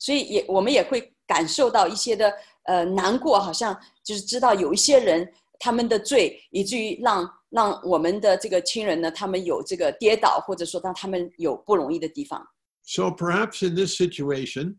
[0.00, 2.34] 所以也我们也会感受到一些的
[2.67, 5.27] 呃难过，好像就是知道有一些人
[5.59, 12.45] 他们的罪，以至于让让我们的这个亲人呢，他们有这个跌倒，或者说让他们有不容易的地方。
[12.83, 14.77] So perhaps in this situation,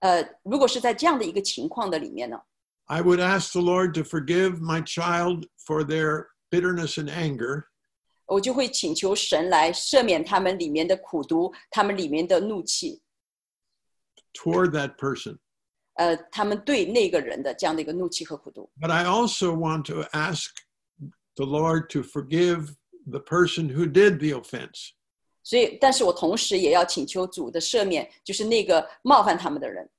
[0.00, 2.40] 呃，如果是在这样的一个情况的里面呢
[2.86, 7.64] ，I would ask the Lord to forgive my child for their bitterness and anger
[8.26, 13.00] 我就会请求神来赦免他们里面的苦毒，他们里面的怒气
[14.32, 15.38] ，toward that person.
[15.95, 18.69] 呃，他们对那个人的这样的一个怒气和苦毒。
[18.79, 20.49] But I also want to ask
[21.35, 22.75] the Lord to forgive
[23.05, 24.91] the person who did the offense.
[25.43, 29.89] 所以，但是我同时也要请求主的赦免，就是那个冒犯他们的人。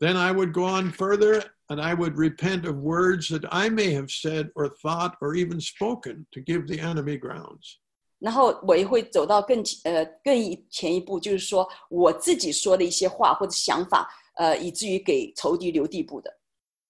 [0.00, 3.94] Then I would go on further and I would repent of words that I may
[3.94, 7.78] have said or thought or even spoken to give the enemy grounds.
[8.20, 16.30] 然后我也会走到更前呃更一前一步，就是说我自己说的一些话或者想法， 呃，以至于给仇敌留地步的。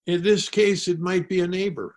[0.07, 1.95] In this case, it might be a neighbor,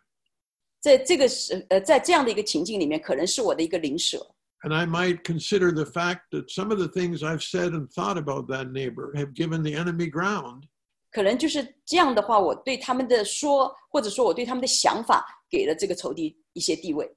[0.81, 7.87] 在这个是呃在这样的一个情境里面，可能是我的一个邻舍， and I might consider the fact that some of the things I've said and
[7.89, 10.63] thought about that neighbor have given the enemy ground.
[11.11, 17.09] 可能就是这样的话，我对他们的说，或者说我对他们的想法，给了这个仇敌一些地位。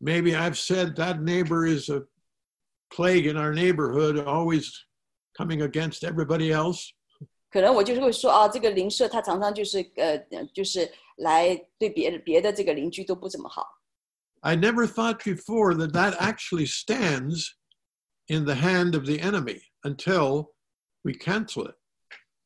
[0.00, 2.06] Maybe I've said that neighbor is a
[2.88, 4.70] plague in our neighborhood, always
[5.36, 6.92] coming against everybody else.
[7.50, 13.66] 可能我就是会说啊，这个邻舍他常常就是呃呃就是来对别的别的这个邻居都不怎么好。
[14.40, 17.48] I never thought before that that actually stands
[18.28, 20.52] in the hand of the enemy until
[21.02, 21.76] we cancel it.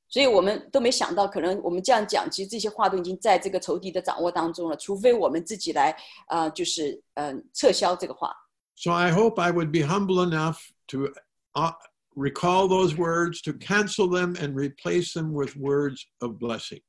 [0.09, 4.77] 所以我们都没想到，可能我们这样讲，其实这些话都已经在这个仇敌的掌握当中了。
[4.77, 5.97] 除非我们自己来，
[6.29, 8.33] 呃，就是嗯、呃撤销这个话。
[8.77, 11.09] So I hope I would be humble enough to
[11.55, 11.73] uh,
[12.19, 16.83] recall those words, to cancel them, and replace them with words of blessing.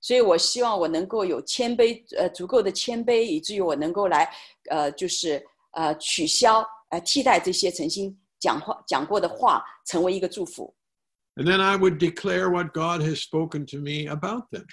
[0.00, 4.28] 所以我希望我能够有谦卑，呃，足够的谦卑，以至于我能够来，
[4.68, 10.74] 呃，就是呃取消，呃替代这些曾经讲话讲过的话，成为一个祝福。
[11.36, 14.66] And then I would declare what God has spoken to me about them.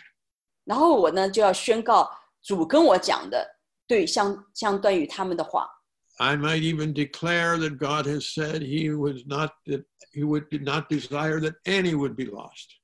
[0.66, 2.10] 然后我呢就要宣告
[2.44, 3.56] 主跟我讲的，
[3.88, 5.70] 对相相对于他们的话。
[6.18, 10.88] I might even declare that God has said he was not that he would not
[10.90, 12.78] desire that any would be lost.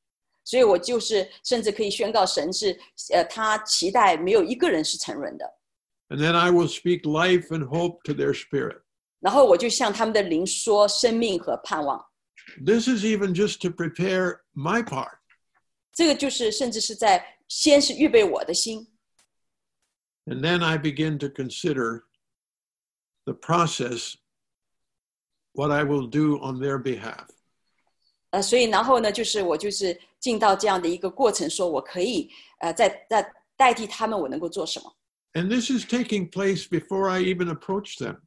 [0.43, 2.79] 所以我就是甚至可以宣告神是，
[3.13, 5.45] 呃，他期待没有一个人是沉沦的。
[6.09, 8.81] And then I will speak life and hope to their spirit.
[9.19, 12.03] 然后我就向他们的灵说生命和盼望。
[12.65, 15.17] This is even just to prepare my part.
[15.93, 18.87] 这个就是甚至是在先是预备我的心，
[20.25, 22.03] And then I begin to consider
[23.25, 24.15] the process,
[25.53, 27.27] what I will do on their behalf.
[28.31, 32.29] 呃，所以然后呢，就是我就是进到这样的一个过程，说我可以
[32.59, 34.93] 呃在在代替他们，我能够做什么？
[35.33, 38.17] And this is taking place before I even approach them.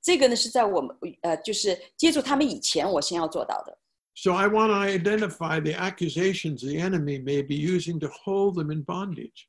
[0.00, 3.78] 这个呢是在我们呃就是接触他们以前，我先要做到的。
[4.14, 8.72] So I want to identify the accusations the enemy may be using to hold them
[8.72, 9.46] in bondage.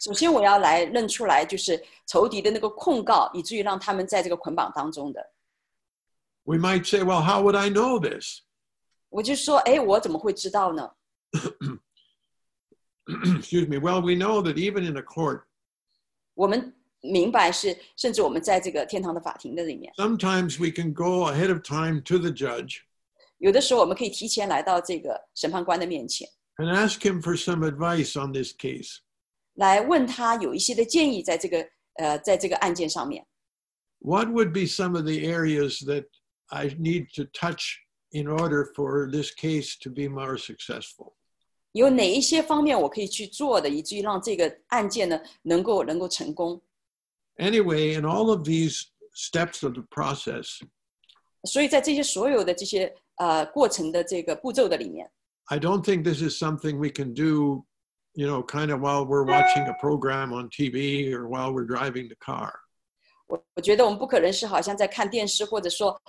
[0.00, 5.30] 首先我要来认出来，就是仇敌的那个控告，以至于让他们在这个捆绑当中的。
[6.44, 8.40] We might say, well, how would I know this?
[9.08, 10.90] 我就说，哎，我怎么会知道呢
[13.06, 13.78] ？Excuse me.
[13.78, 15.42] Well, we know that even in a court,
[16.34, 22.80] 我们明白是，甚至我们在这个天堂的法庭的里面，sometimes we can go ahead of time to the judge
[23.38, 29.00] 有的时候我们可以提前来到这个审判官的面前，and ask him for some advice on this case.
[29.55, 33.25] 来问他有一些的建议，在这个呃，在这个案件上面，
[33.99, 36.05] What would be some of the areas that
[36.47, 37.75] I need to touch
[38.11, 41.13] in order for this case to be more successful?
[41.73, 46.61] 有哪一些方面我可以去做的，以至于让这个案件呢能够能够成功。
[47.35, 50.59] Anyway, in all of these steps of the process,
[51.43, 55.11] 所以在这些所有的这些呃过程的这个步骤的里面，
[55.45, 57.65] I don't think this is something we can do,
[58.13, 62.07] you know, kind of while we're watching a program on TV or while we're driving
[62.07, 62.51] the car.
[63.27, 66.01] 我我觉得我们不可能是好像在看电视，或者说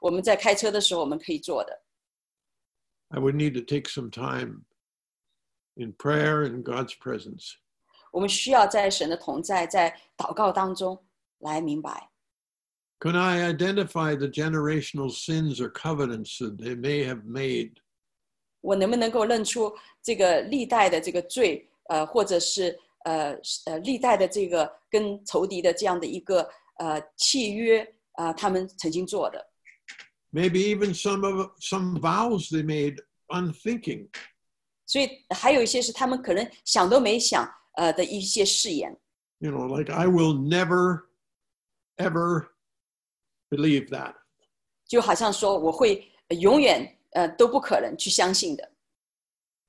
[0.00, 1.82] 我们在开车的时候我们可以做的。
[3.08, 4.64] I would need to take some time
[5.74, 7.54] in prayer and God's presence.
[8.12, 11.04] 我们需要在神的同在，在祷告当中
[11.38, 12.10] 来明白。
[12.98, 17.74] Can I identify the generational sins or covenants that they may have made
[18.61, 23.35] 我能不能够认出这个历代的这个罪，呃，或者是呃
[23.65, 26.47] 呃历代的这个跟仇敌的这样的一个
[26.77, 27.81] 呃契约
[28.13, 29.45] 啊、呃他们曾经做的
[30.31, 32.97] ，Maybe even some of some vows they made
[33.27, 34.09] unthinking.
[34.85, 38.95] 所以还有一些是他们可能想都没想呃的一些誓言
[39.39, 41.03] ，You know, like I will never,
[41.97, 42.49] ever
[43.49, 44.15] believe that.
[44.85, 48.70] 就好像说我会呃永远呃都不可能去相信的。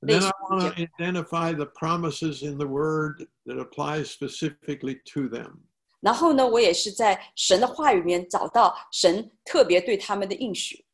[0.02, 4.04] And then They I want should- to identify the promises in the word that apply
[4.04, 5.60] specifically to them.
[6.00, 10.86] 然后呢，我也是在神的话语里面找到神特别对他们的应许。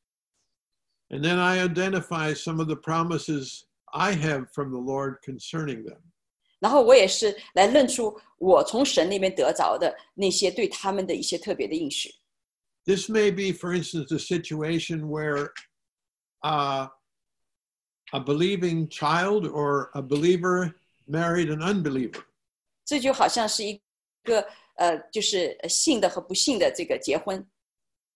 [1.10, 6.00] And then I identify some of the promises I have from the Lord concerning them.
[6.60, 12.10] 然后我也是来认出我从神那边得着的那些对他们的一些特别的应许。
[12.86, 15.52] This may be, for instance, a situation where
[16.42, 16.88] uh,
[18.12, 20.76] a believing child or a believer
[21.08, 22.24] married an unbeliever.
[22.86, 23.82] 这就好像是一
[24.24, 27.46] 个呃，就是呃信的和不信的这个结婚。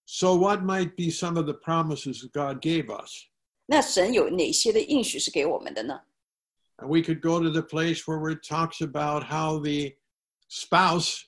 [0.06, 3.28] So, what might be some of the promises God gave us?
[3.66, 6.02] 那神有哪些的应许是给我们的呢？
[6.78, 9.96] And we could go to the place where it talks about how the
[10.50, 11.24] spouse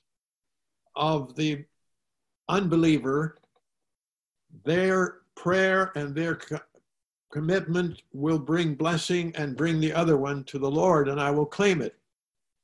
[0.92, 1.66] of the
[2.46, 3.36] unbeliever,
[4.64, 6.62] their prayer and their co-
[7.34, 11.48] commitment will bring blessing and bring the other one to the Lord, and I will
[11.48, 11.94] claim it.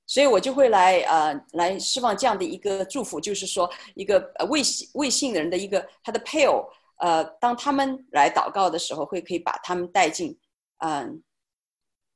[0.06, 6.68] 所以我就会来呃来释放这样的一个祝福，就是说一个呃未信未信的人的一个他的配偶，
[6.98, 10.38] 呃，当他们来祷告的时候，会可以把他们带进
[10.78, 11.22] 嗯、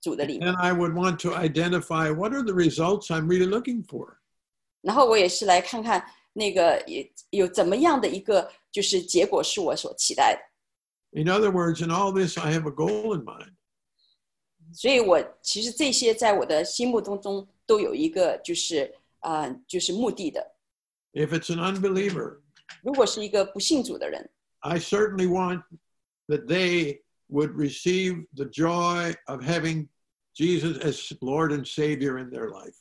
[0.00, 0.52] 主的里面。
[0.52, 4.18] And I would want to identify what are the results I'm really looking for.
[4.82, 10.40] 然后我也是来看看那个也有怎么样的一个就是结果是我所期待的。
[11.14, 13.54] In other words, in all this, I have a goal in mind.
[14.72, 20.54] 所以我其实这些在我的心目当中都有一个就是啊、呃就是目的的。
[21.12, 22.38] If it's an unbeliever,
[22.82, 24.30] 如果是一个不信主的人，
[24.61, 25.64] I certainly want
[26.28, 29.88] that they would receive the joy of having
[30.36, 32.76] Jesus as Lord and Savior in their life.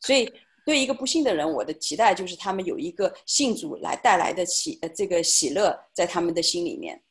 [0.00, 0.30] 所以
[0.66, 7.02] 对一个不信的人，我的期待就是他们有一个信主来带来的喜呃这个喜乐在他们的心里面。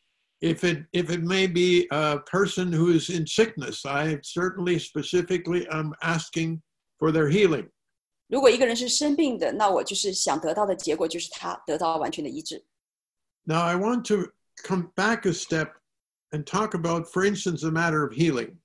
[0.44, 5.68] If it if it may be a person who is in sickness, I certainly specifically
[5.70, 6.62] am asking
[6.98, 7.70] for their healing.
[8.28, 12.64] 如果一个人是生病的，那我就是想得到的结果就是他得到完全的医治。
[13.44, 14.32] Now I want to
[14.64, 15.72] come back a step
[16.32, 18.58] and talk about, for instance, the matter of healing.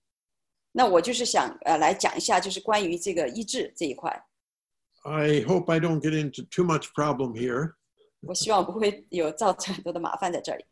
[0.71, 4.25] 那我就是想呃来讲一下，就是关于这个医治这一块。
[5.03, 7.73] I hope I don't get into too much problem here,
[8.21, 10.65] 我希望不会有造成很多的麻烦在这里。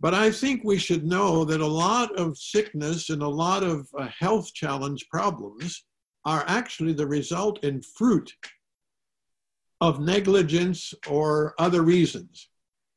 [0.00, 3.86] but I think we should know that a lot of sickness and a lot of
[3.96, 5.84] uh, health challenge problems
[6.24, 8.32] are actually the result and fruit
[9.80, 12.48] of negligence or other reasons.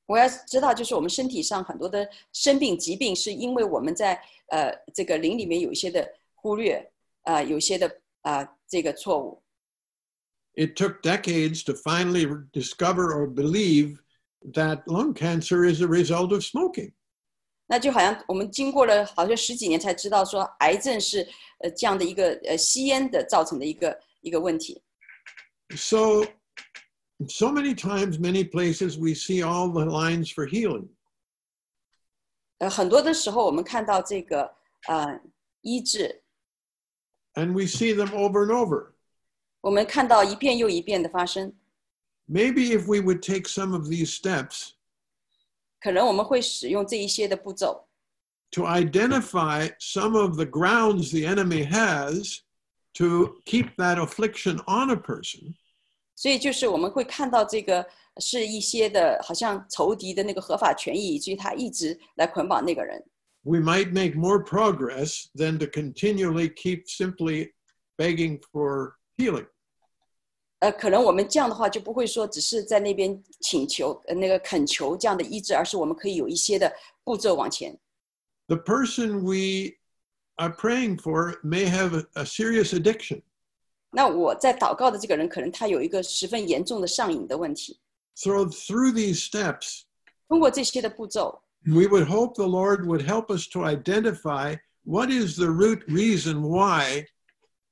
[0.07, 6.91] 我要知道，就是我们身体上很多的生病疾病，是因为我们在呃这个灵里面有一些的忽略，
[7.23, 7.87] 呃有一些的
[8.21, 9.41] 啊、呃、这个错误。
[10.53, 13.97] It took decades to finally discover or believe
[14.53, 16.93] that lung cancer is a result of smoking.
[17.67, 21.27] 那就好像我们经过了好像十几年才知道说，癌症是
[21.59, 24.83] 呃这样的一个呃吸烟的造成的一个一个问题。
[25.75, 26.23] So,
[27.27, 30.89] so many times, many places, we see all the lines for healing.
[32.59, 34.53] 呃，很多的时候我们看到这个
[34.87, 35.19] 呃
[35.61, 36.21] 医治，
[37.33, 38.91] and we see them over and over.
[39.61, 41.51] 我们看到一遍又一遍的发生。
[42.29, 44.71] Maybe if we would take some of these steps
[45.79, 47.85] 可能我们会使用这一些的步骤，
[48.51, 52.39] to identify some of the grounds the enemy has
[52.93, 55.53] to keep that affliction on a person,
[56.15, 57.85] 所以就是我们会看到这个
[58.17, 63.03] 是一些的，好像仇敌的那个合法权益，以至于他一直来捆绑那个人。
[63.43, 67.53] we might make more progress than to continually keep simply
[67.97, 69.45] begging for healing.
[70.59, 77.77] 呃，可能我们这样的话就不会说只是在那边请求、呃、那个恳求这样的医治，而是我们可以有一些的步骤往前。
[78.47, 79.75] The person we
[80.35, 83.21] are praying for may have a, a serious addiction.
[83.91, 87.79] 那我在祷告的这个人，可能他有一个十分严重的上瘾的问题。
[88.13, 89.81] So, through these steps,
[90.27, 95.83] 通过这些的步骤， we would hope the Lord would help us to identify what is the root
[95.87, 97.05] reason why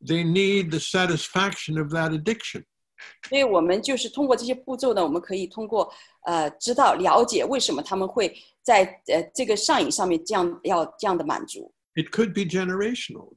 [0.06, 2.66] they need the satisfaction of that addiction.
[3.29, 5.93] 所以我们就是通过这些步骤呢，我们可以通过
[6.25, 11.73] 呃知道了解为什么他们会在呃这个上瘾上面这样要这样的满足。
[11.95, 13.35] It could be generational.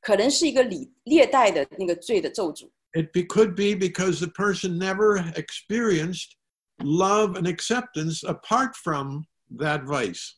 [0.00, 6.32] 可能是一个历历代的那个罪的咒诅，It be, could be because the person never experienced
[6.78, 9.24] love and acceptance apart from
[9.56, 10.32] that vice.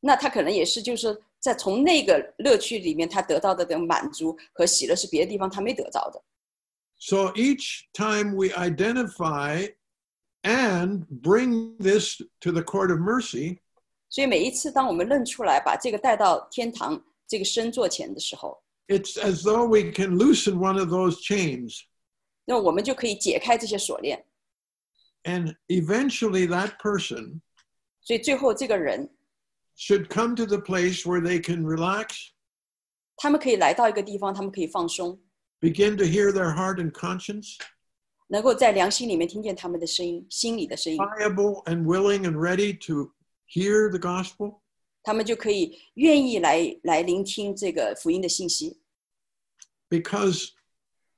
[0.00, 6.22] 那他可能也是就是在从那个乐趣里面他得到的这种满足和喜乐是别的地方他没得到的。
[7.01, 9.67] So each time we identify
[10.43, 13.59] and bring this to the court of mercy,
[14.09, 21.81] 所以每一次当我们认出来，把这个带到天堂这个身座前的时候， it's as though we can loosen one of those chains.
[22.45, 24.25] 那我们就可以解开这些锁链。
[25.23, 27.41] And eventually that person
[28.01, 29.13] 所以最后这个人，
[29.77, 32.29] should come to the place where they can relax,
[33.17, 35.19] 他们可以来到一个地方，他们可以放松，
[35.61, 37.57] begin to hear their heart and conscience,
[38.27, 43.11] 能够在良心里面听见他们的声音，心里的声音， pliable and willing and ready to
[43.47, 44.59] hear the gospel.
[45.03, 48.77] 他们就可以愿意来来聆听这个福音的信息。
[49.89, 50.51] because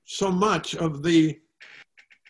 [0.06, 1.40] so much of the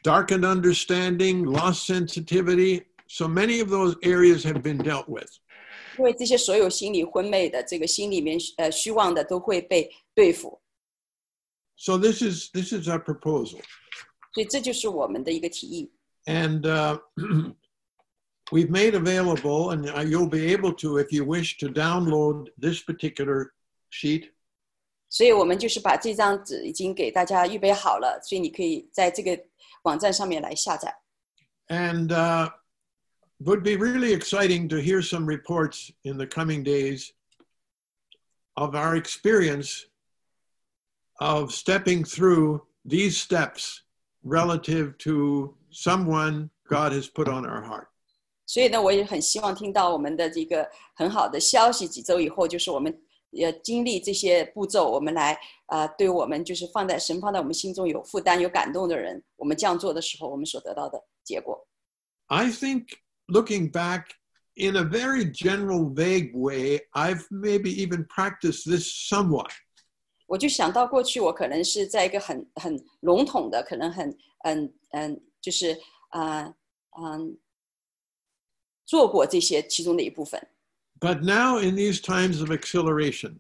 [0.04, 5.30] darkened understanding, lost sensitivity, so many of those areas have been dealt with.
[5.98, 10.62] 因为这些所有心理昏昧的，这个心里面呃虚妄的，都会被对付。
[11.76, 13.62] So this is this is our proposal,
[14.34, 15.92] 所以这就是我们的一个提议。
[16.28, 17.00] and uh,
[18.52, 22.84] we've made available, and uh, you'll be able to, if you wish, to download this
[22.84, 23.54] particular
[23.90, 24.32] sheet.
[25.10, 29.44] 所以我们就是把这张纸已经给大家预备好了，所以你可以在这个
[29.84, 30.94] 网站上面来下载。
[31.68, 32.52] And uh,
[33.40, 37.12] would be really exciting to hear some reports in the coming days
[38.56, 39.86] of our experience
[41.20, 43.82] of stepping through these steps
[44.24, 47.88] relative to someone God has put on our heart.
[48.46, 51.88] 所以呢，我也很希望听到我们的这个很好的消息。
[51.88, 55.38] 几周以后，就是我们也经历这些步骤，我们来
[55.68, 61.68] 呃，对我们就是放在神放在我们心中有负担、有感动的人，我们这样做的时候，我们所得到的结果。
[62.28, 62.88] I think
[63.28, 64.06] looking back
[64.56, 69.52] in a very general, vague way, I've maybe even practiced this somewhat.
[70.35, 74.11] 我就想到过去，我可能是在一个很很笼统的，可能很
[74.43, 75.79] 嗯嗯，就是
[76.09, 76.53] 啊
[76.99, 77.39] 嗯
[78.85, 80.45] 做过这些其中的一部分
[80.99, 83.39] ，But now, in these times of acceleration,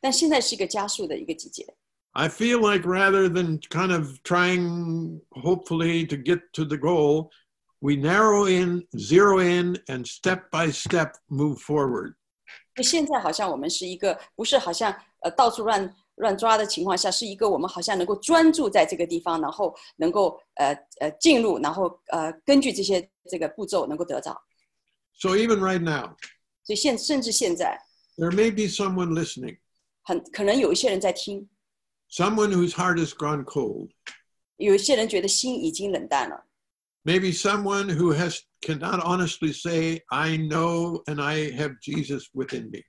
[0.00, 1.76] 但现在是一个加速的一个季节。
[2.12, 7.30] I feel like rather than kind of trying, hopefully, to get to the goal,
[7.80, 12.14] we narrow in, zero in, and step by step move forward.
[12.74, 24.35] 就现在好像我们是一个不是好像呃到处乱乱抓的情况下，是一个我们好像能够专注在这个地方，然后能够呃呃进入，然后呃根据这些这个步骤能够得着。
[25.17, 26.15] So even right now,
[26.63, 27.79] 所以现甚至现在
[28.17, 29.57] there may be someone listening,
[30.03, 31.49] 很可能有一些人在听，
[32.09, 33.89] someone whose heart has gone cold,
[34.57, 36.45] 有一些人觉得心已经冷淡了。
[37.03, 42.83] maybe someone who has cannot honestly say, "I know and I have Jesus within me."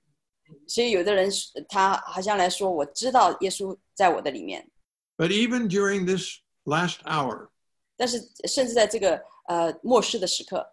[0.67, 4.69] 所以有的人是他好像来说，我知道耶稣在我的里面，
[5.17, 7.49] But even during this last hour,
[7.95, 10.65] 但是甚至在这个呃末世的时刻，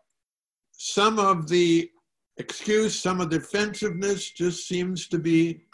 [0.78, 1.90] some of the
[2.36, 5.66] excuse, some of the defensiveness just seems to be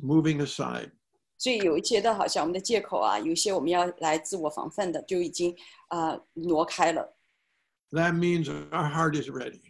[0.00, 0.92] moving aside.
[1.38, 5.56] 所以有一些的好像我们的借口啊，有一些我们要来自我防范的，就已经
[5.88, 7.16] 啊、呃挪开了。
[7.90, 9.60] That means our heart is ready.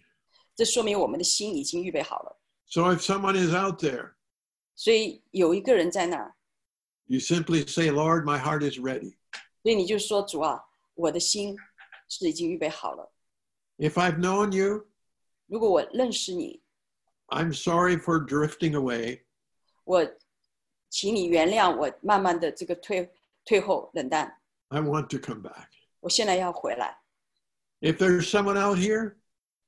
[0.54, 2.35] 这说明我们的心已经预备好了。
[2.66, 4.14] So if someone is out there,
[4.74, 6.34] 所以有一个人在那儿，
[7.06, 9.16] you simply say, Lord, my heart is ready.
[9.62, 10.64] 所以你就说主啊，
[10.94, 11.56] 我的心
[12.08, 13.12] 是已经预备好了。
[13.78, 14.86] If I've known you,
[15.46, 16.62] 如果我认识你，
[17.28, 19.22] I'm sorry for drifting away.
[19.84, 20.06] 我
[20.88, 23.12] 请你原谅我慢慢的这个退
[23.44, 24.40] 退后冷淡。
[24.68, 25.68] I want to come back.
[26.00, 26.98] 我现在要回来。
[27.80, 29.16] If there's someone out here,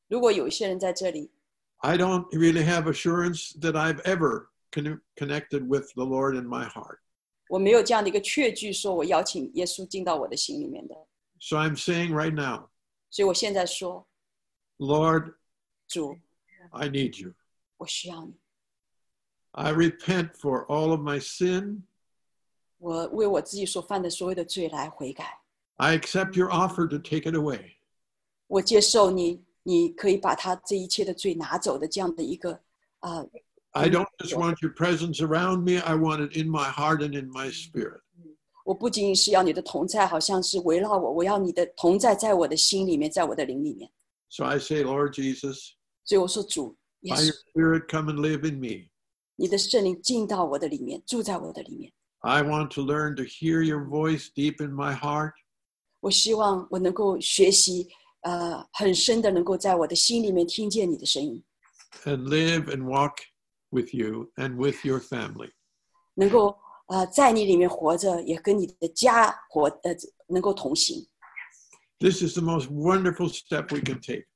[0.09, 1.33] 如果有一些人在这里，
[1.79, 6.66] I don't really have assurance that I've ever con- connected with the Lord in my
[6.68, 6.99] heart.
[7.49, 10.95] 我没有这样的一个确据，说我邀请耶稣进到我的心里面的。
[11.39, 12.70] So I'm saying right now,
[13.11, 14.07] 所以我现在说，
[14.79, 15.35] Lord,
[15.87, 16.18] 主，
[16.70, 17.35] I need you.
[17.77, 18.35] 我需要你。
[19.53, 21.83] I repent for all of my sin.
[22.79, 25.39] 我为我自己所犯的所有的罪来悔改。
[25.77, 27.75] I accept your offer to take it away.
[28.47, 32.61] 我接受你， 你可以把他这一切的罪拿走的这样的一个
[33.01, 33.25] 啊、
[33.72, 37.18] I don't just want your presence around me, I want it in my heart and
[37.18, 38.01] in my spirit.
[38.64, 43.91] 我不仅仅是要你的同在，好像是围绕我，我要你的同在在我的心里面，在我的灵里面。
[44.31, 45.72] So I say, Lord Jesus,
[46.05, 48.89] 所以我说主耶 by your 稣， spirit, come and live in me.
[49.37, 51.93] 你的圣灵进到我的里面，住在我的里面。
[52.20, 55.33] I want to learn to hear your voice deep in my heart.
[56.01, 57.89] 我希望我能够学习，
[58.22, 61.43] 呃，很深的能够在我的心里面听见你的声音，
[62.05, 63.16] and live and walk
[63.70, 65.51] with you and with your family.
[66.14, 66.57] 能够
[66.87, 69.95] 呃在你里面活着，也跟你的家活呃
[70.29, 71.07] 能够同行。
[71.99, 74.27] This is the most wonderful step we can take.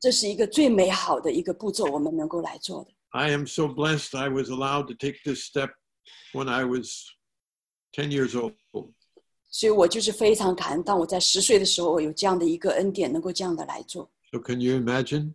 [0.00, 2.90] 这是一个最美好的一个步骤，我们能够来做的。
[3.10, 5.70] I am so blessed I was allowed to take this step
[6.32, 7.04] when I was
[7.92, 8.54] 10 years old.
[9.50, 14.10] 所以我就是非常感恩，当我在十岁的时候，我有这样的一个恩典，能够这样的来做。
[14.30, 15.34] So, can you imagine?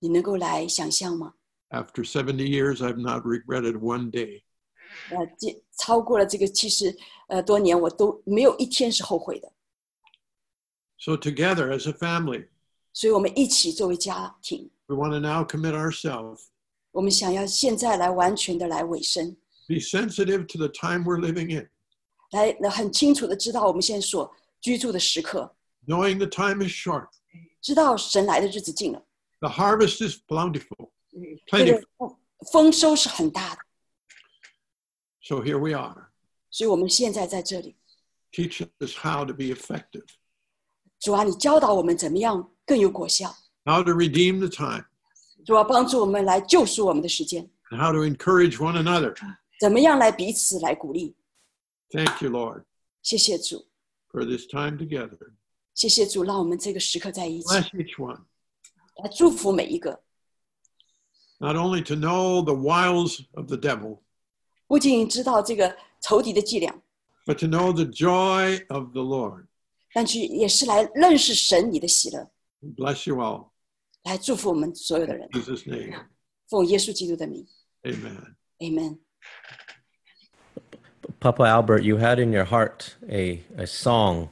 [0.00, 1.34] 你能够来想象吗？
[1.70, 4.42] After 70 years, I've not regretted one day.
[5.10, 6.96] 呃，这超过了这个七十
[7.28, 9.52] 呃多年，我都没有一天是后悔的。
[10.98, 12.48] So, together as a family,
[12.92, 16.46] 所以，我们一起作为家庭， we want to now commit ourselves,
[16.92, 19.36] 我们想要现在来完全的来委身，
[19.66, 21.68] be sensitive to the time we're living in,
[22.30, 24.30] 来来很清楚的知道我们现在所
[24.60, 25.54] 居住的时刻，
[25.86, 27.08] knowing the time is short.
[27.60, 29.02] 知道神来的日子近了，
[29.40, 30.90] The harvest is bountiful,
[31.46, 31.80] 这 plentiful.
[31.80, 32.18] 个丰
[32.52, 33.60] 丰收是很大的。
[35.22, 36.08] So, here we are.
[36.50, 37.76] 所以，我们现在在这里，
[38.32, 40.04] Teach us how to be effective,
[41.00, 43.34] 主啊，你教导我们怎么样更有果效，
[43.64, 44.84] how to redeem the time,
[45.46, 49.14] 主啊，帮助我们来救赎我们的时间， and how to encourage one another.
[49.60, 51.14] 怎么样来彼此来鼓励。
[51.90, 52.64] Thank you, Lord,
[53.02, 53.66] 谢谢主，
[54.10, 55.32] for this time together.
[55.74, 58.22] 谢谢主，让我们这个时刻在一起， Bless each one,
[59.02, 60.02] 来祝福每一个。
[61.38, 64.00] not only to know the wiles of the devil,
[64.66, 66.72] 不仅知道这个仇敌的伎俩，
[67.26, 69.46] but to know the joy of the Lord.
[69.92, 72.30] 但是也是来认识神你的喜乐，
[72.76, 73.50] Bless you all.
[74.04, 75.28] 来祝福我们所有的人。
[75.32, 76.06] In Jesus' name,
[76.48, 77.46] 奉耶稣基督的名
[77.82, 78.34] amen.
[78.58, 78.98] ，Amen。
[81.20, 84.28] Papa Albert, you had in your heart a, a song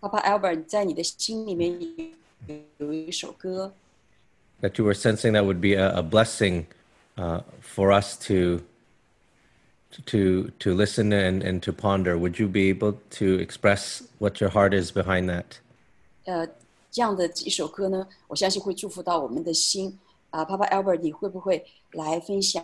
[0.00, 1.76] 爸爸 Albert 在你的心里面
[2.46, 3.72] 有有一首歌，
[4.60, 6.66] that you were sensing that would be a, a blessing
[7.16, 8.60] uh, for us to
[10.04, 12.16] to to listen and, and to ponder.
[12.16, 15.58] Would you be able to express what your heart is behind that?
[16.26, 16.46] 呃，
[16.90, 19.98] 这样的一首歌呢，我相信会祝福到我们的心。
[20.30, 22.62] 啊、爸爸 Albert，你会不会来分享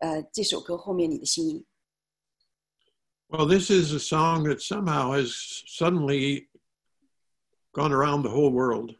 [0.00, 1.64] 呃这首歌后面你的心意？
[3.28, 5.32] Well, this is a song that somehow has
[5.66, 6.48] suddenly
[7.72, 8.94] gone around the whole world,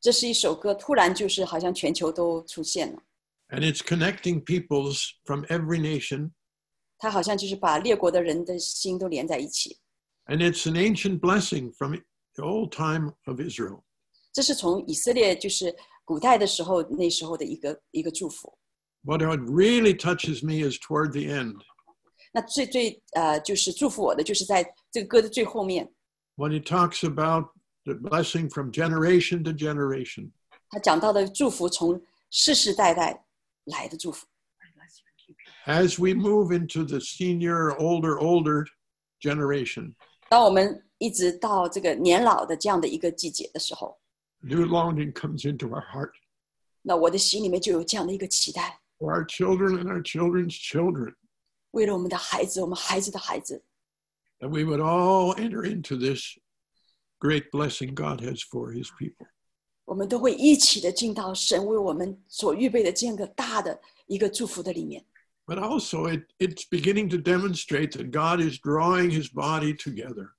[0.00, 3.02] 这是一首歌，突然就是好像全球都出现了，
[3.50, 6.30] and it's connecting peoples from every nation.
[6.98, 9.78] 它好像就是把列国的人的心都连在一起。
[10.26, 11.96] And it's an ancient blessing from
[12.36, 13.82] the old time of Israel.
[14.32, 18.56] 这是从以色列就是古代的时候那时候的一个一个祝福。
[19.02, 21.62] What what really touches me is toward the end,
[22.31, 25.91] 那最最呃就是祝福我的，就是在这个歌的最后面
[26.35, 27.47] ，when he talks about
[27.83, 30.31] the blessing from generation to generation.
[30.69, 31.99] 他讲到的祝福从
[32.29, 33.25] 世世代代
[33.65, 34.27] 来的祝福。
[35.65, 38.65] As we move into the senior, older, older
[39.19, 39.93] generation,
[40.29, 43.99] 当我们一直到这个年老的这样的一个季节的时候
[44.41, 46.11] ，new longing comes into our heart
[46.81, 51.13] 那我的心里面就有这样的一个期待，for our children and our children's children,
[51.70, 53.62] 为了我们的孩子，我们孩子的孩子，
[54.38, 56.38] that we would all enter into this
[57.18, 59.26] great blessing God has for his people.
[59.84, 65.04] 我们都会一起的进到神为我们所预备的这样一个大的一个祝福的里面。
[65.46, 70.30] But also, it, it's beginning to demonstrate that God is drawing his body together.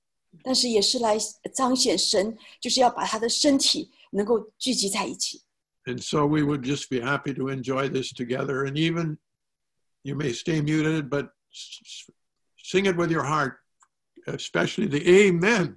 [0.42, 1.16] 但是也是来
[1.54, 5.42] 彰显神，就是要把他的身体能够聚集在一起。
[5.84, 8.66] And so we would just be happy to enjoy this together.
[8.66, 9.18] And even
[10.02, 12.10] you may stay muted, but s- s-
[12.62, 13.54] sing it with your heart,
[14.26, 15.76] especially the Amen.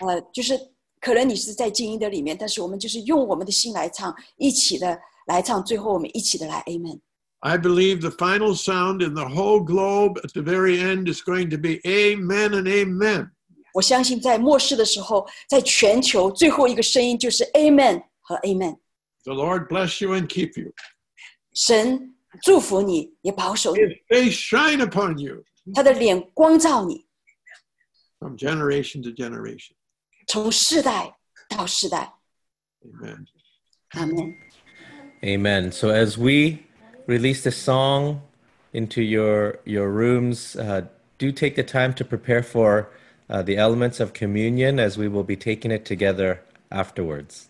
[0.00, 0.58] 呃，就是
[1.00, 7.00] 可能你是在静音的里面，但是我们就是用我们的心来唱，一起的来唱，最后我们一起的来 Amen。
[7.40, 11.50] I believe the final sound in the whole globe at the very end is going
[11.50, 13.30] to be Amen and Amen.
[13.74, 18.78] 我相信在末世的时候，在全球最后一个声音就是 Amen 和 Amen。
[19.24, 20.72] The Lord bless you and keep you.
[21.54, 27.06] 神 祝福你，也保守你， His face shine upon you 他的脸光照你，
[28.18, 29.72] from generation to generation.
[30.26, 31.16] 从世代
[31.48, 32.12] 到世代。
[32.84, 33.26] Amen.
[33.90, 34.34] 阿门。
[35.22, 35.72] Amen.
[35.72, 36.58] So as we
[37.06, 38.20] release the song
[38.72, 40.82] into your your rooms, uh,
[41.18, 42.90] do take the time to prepare for
[43.28, 47.48] uh, the elements of communion as we will be taking it together afterwards.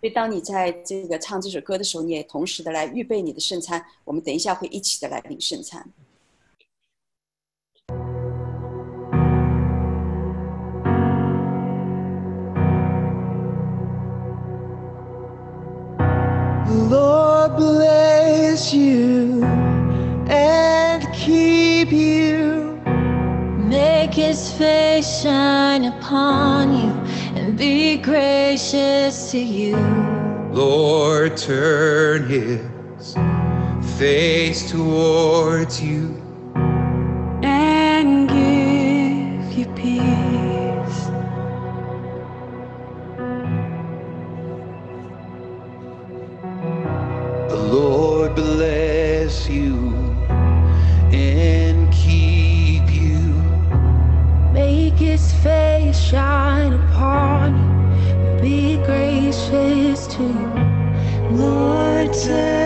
[0.00, 3.84] 所以当你在这个唱这首歌的时候，你也同时的来预备你的圣餐。
[4.04, 5.84] 我们等一下会一起的来领圣餐。
[16.88, 19.42] Lord bless you
[20.28, 22.78] and keep you.
[23.68, 26.97] Make his face shine upon you
[27.48, 29.74] and be gracious to you.
[30.52, 33.14] Lord, turn his
[33.96, 36.27] face towards you
[60.18, 62.57] watching, Lord.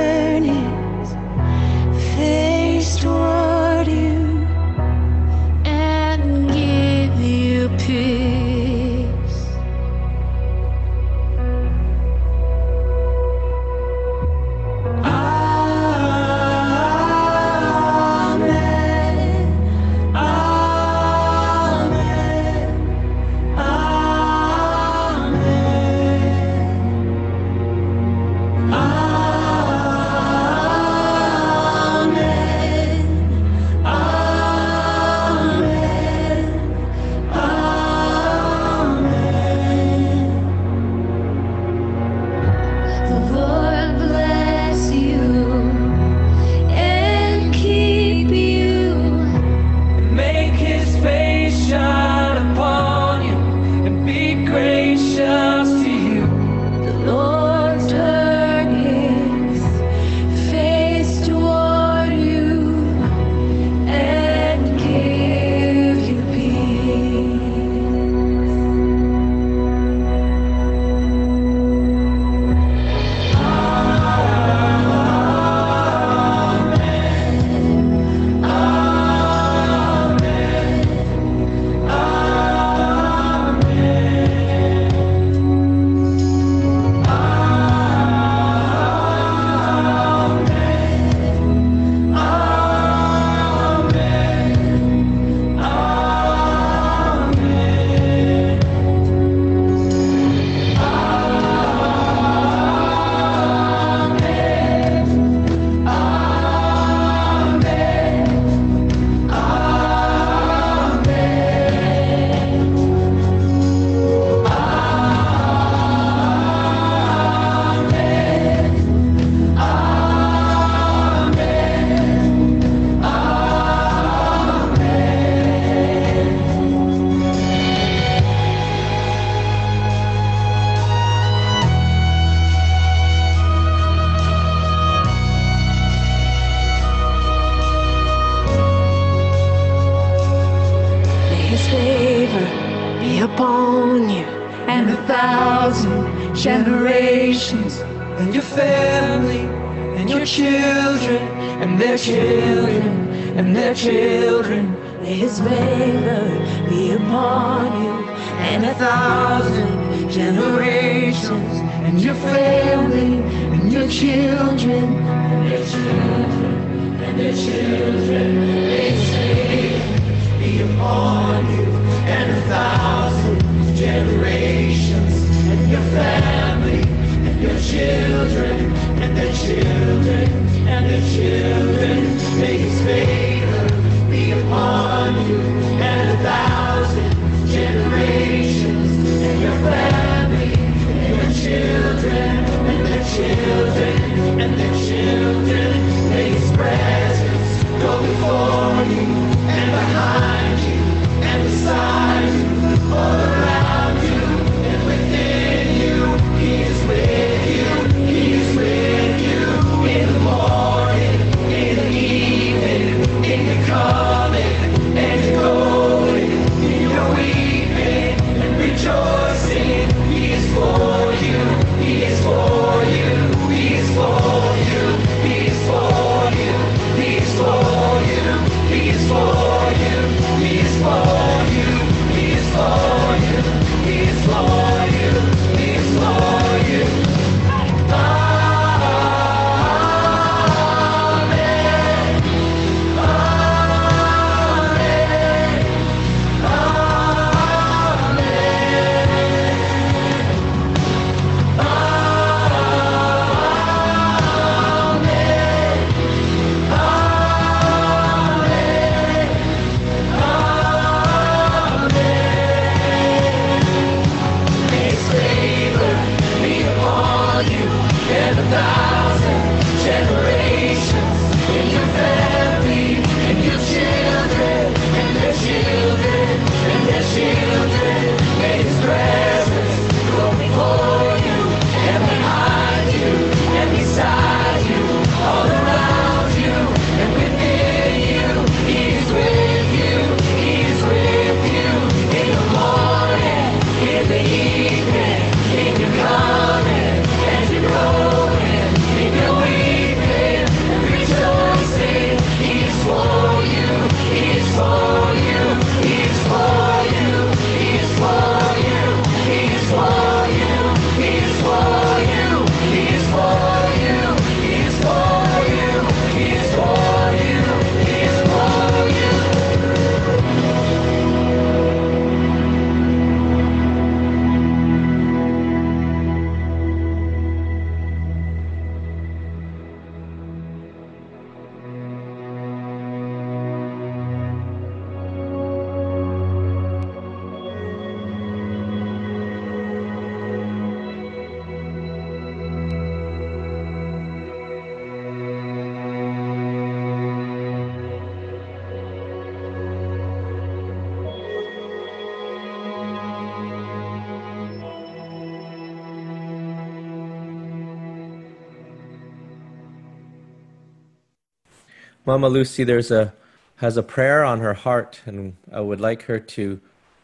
[362.22, 363.14] Mama Lucy, there's a
[363.58, 366.60] has a prayer on her heart, and I would like her to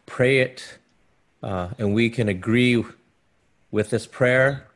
[0.05, 0.79] pray it,
[1.41, 2.83] uh, and we can agree
[3.71, 4.67] with this prayer.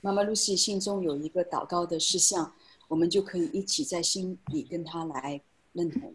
[0.00, 2.52] 妈妈露西心中有一个祷告的事项，
[2.88, 5.40] 我们就可以一起在心里跟她来
[5.72, 6.14] 认同。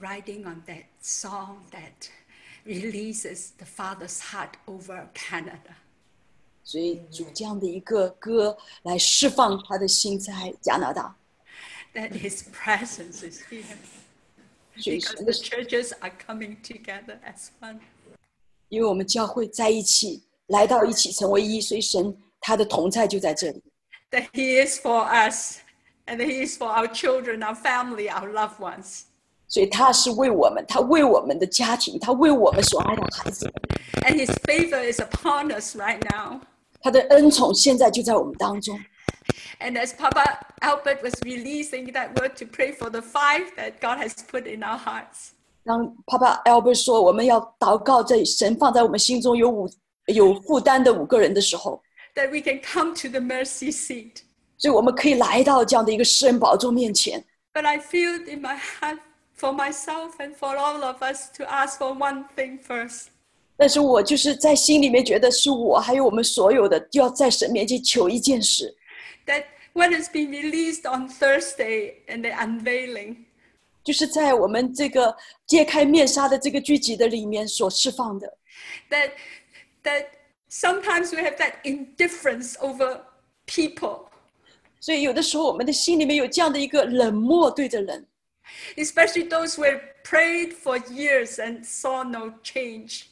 [0.00, 2.08] writing on that song that
[2.66, 5.76] releases the father's heart over Canada.
[6.62, 11.14] 所以主这样的一个歌来释放他的心在加拿大，
[11.98, 13.64] That his presence is here
[14.76, 17.78] 所以 because 神 the 的 churches are coming together as one.
[18.68, 23.62] 因为我们教会在一起，来到一起成为一，所以神他的同在就在这里。
[24.10, 25.58] That he is for us
[26.06, 29.02] and that he is for our children, our family, our loved ones.
[29.46, 33.54] 所以他是为我们，他为我们的家庭，他为我们所爱的孩子们，
[34.02, 36.40] And his favor is upon us right now.
[36.80, 38.76] 他的恩宠现在就在我们当中。
[39.60, 43.98] And as Papa Albert was releasing that word to pray for the five that God
[43.98, 45.32] has put in our hearts,
[45.64, 49.68] 当爸爸 Albert 说我们要祷告，在神放在我们心中有五
[50.06, 51.80] 有负担的五个人的时候，
[52.14, 54.22] that we can come to the mercy seat.
[54.58, 57.24] 所以我们可以来到这样的一个施恩宝座面前。
[57.54, 58.98] But I feel it in my heart
[59.38, 63.06] for myself and for all of us to ask for one thing first.
[63.56, 68.74] 但是我就是在心里面觉得是我还有我们所有的，就要在神面前求一件事，
[69.28, 73.24] That what has been released on Thursday and the unveiling,
[73.82, 75.16] 就是在我们这个
[75.46, 78.38] 揭开面纱的这个聚集的里面所释放的。
[78.90, 79.10] that
[79.82, 80.06] that
[80.48, 83.00] sometimes we have that indifference over
[83.46, 84.06] people,
[84.80, 88.06] 所以有的时候我们的心里面有这样的一个冷漠对着人，
[88.76, 93.06] especially those who have prayed for years and saw no change.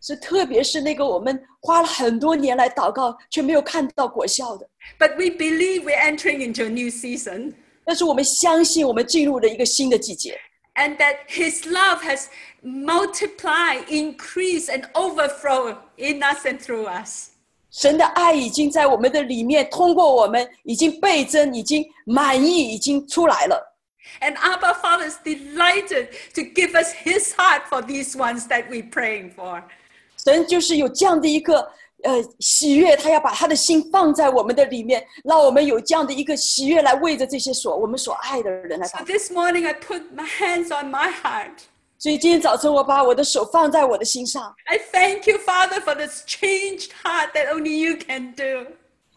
[0.00, 4.68] 是特别是那个我们花了很多年来祷告却没有看到果效的。
[4.98, 7.54] But we believe we're entering into a new season
[7.84, 10.38] 但是我们相信我们进入了一个新的季节，
[10.74, 12.26] and that His love has
[12.62, 17.28] multiplied, increased, and overflowed in us and through us.
[17.70, 23.74] 神的爱已经在我们的里面，通过我们已经倍增，已经满意，已经出来了。
[24.20, 28.90] And Abba Father is delighted to give us His heart for these ones that we're
[28.90, 29.62] praying for.
[30.26, 31.60] 神就是有这样的一个
[32.02, 39.04] 呃喜悦，他要把他的心放在我们的里面，让我们有这样的一个喜悦来为着这些所我们所爱的人来祷 So 告。
[39.04, 41.64] this morning I put my hands on my heart.
[41.98, 48.66] 所以今天早晨我把我的手放在我的心上， I thank you, Father, for this changed heart that only you can do.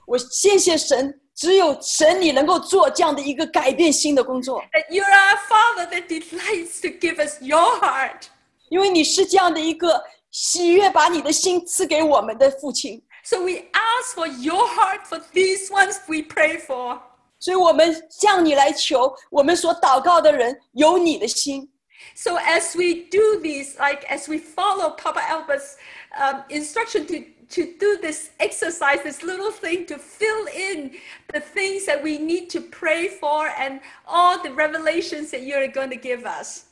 [0.06, 8.28] 我谢谢神，只有神你能够做这样的一个改变心的工作， That you're our Father that delights to give us your heart.
[8.70, 13.02] 因为你是这样的一个 喜悦，把你的心赐给我们的父亲。
[13.24, 17.00] So we ask for your heart for these ones we pray for.
[17.40, 21.72] 所以我们向你来求，我们所祷告的人有你的心。
[22.16, 25.76] So as we do these, like as we follow Papa Albert's
[26.18, 30.92] um, instruction to, to do this exercise, this little thing to fill in
[31.34, 35.90] the things that we need to pray for and all the revelations that you're going
[35.90, 36.66] to give us.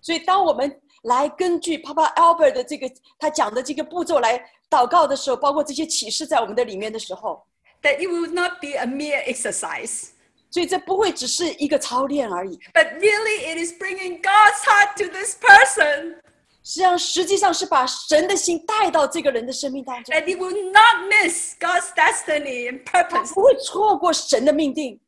[0.00, 7.44] 所以，当我们 来根据 Papa Albert 的这个他讲的这个步骤来祷告的时候，包括这些启示在我们的里面的时候，
[7.82, 10.08] That it will not be a mere exercise,
[10.50, 16.16] 所以这不会只是一个操练而已， but really it is bringing God's heart to this person.
[16.64, 23.32] 实际上实际上是把神的心带到这个人的生命当中， That he will not miss God's destiny and 他 purpose.
[23.32, 25.00] 不会错过神的命定。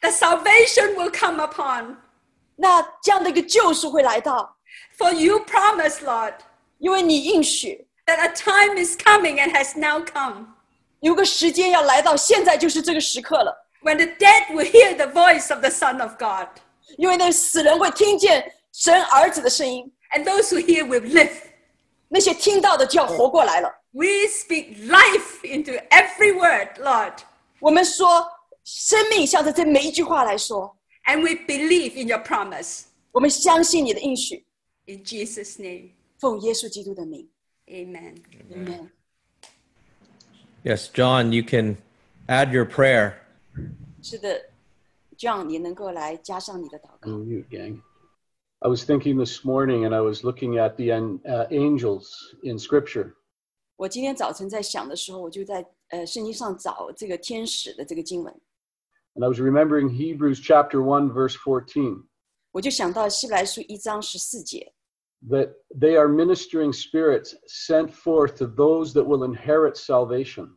[0.00, 1.96] That salvation will come upon.
[2.54, 4.56] 那这样的一个救赎会来到，
[4.96, 6.34] For you promise, Lord,
[6.78, 10.46] 因为你应许 that a time is coming and has now come
[11.00, 13.66] 有个时间要来到，现在就是这个时刻了。
[13.82, 16.48] when the dead will hear the voice of the Son of God,
[16.96, 21.30] 因为那死人会听见神儿子的声音， and those who hear will live.
[22.08, 23.72] 那些听到的就要活过来了。
[23.92, 27.14] We speak life into every word, Lord,
[27.60, 28.26] 我们说，
[28.64, 30.76] 生命向着这每一句话来说，
[31.06, 32.82] and we believe in your promise.
[33.12, 34.44] 我们相信你的应许，
[34.86, 37.28] In Jesus' name, 奉耶稣基督的名
[37.66, 38.16] amen.
[38.50, 38.90] ，Amen。
[40.64, 41.76] Yes, John, you can
[42.26, 43.14] add your prayer.
[44.02, 44.50] 是的，
[45.16, 47.10] 这样你能够来加上你的祷告。
[47.10, 47.82] Oh, you gang.
[48.60, 52.08] I was thinking this morning and I was looking at the uh, angels
[52.42, 53.14] in scripture.
[53.76, 58.34] 我今天早晨在想的时候，我就在呃圣经上找这个天使的这个经文，
[59.14, 62.02] And I was remembering Hebrews chapter 1, verse 14,
[62.52, 64.72] 我就想到希伯来书一章十四节，
[65.28, 70.56] that they are ministering spirits sent forth to those that will inherit salvation.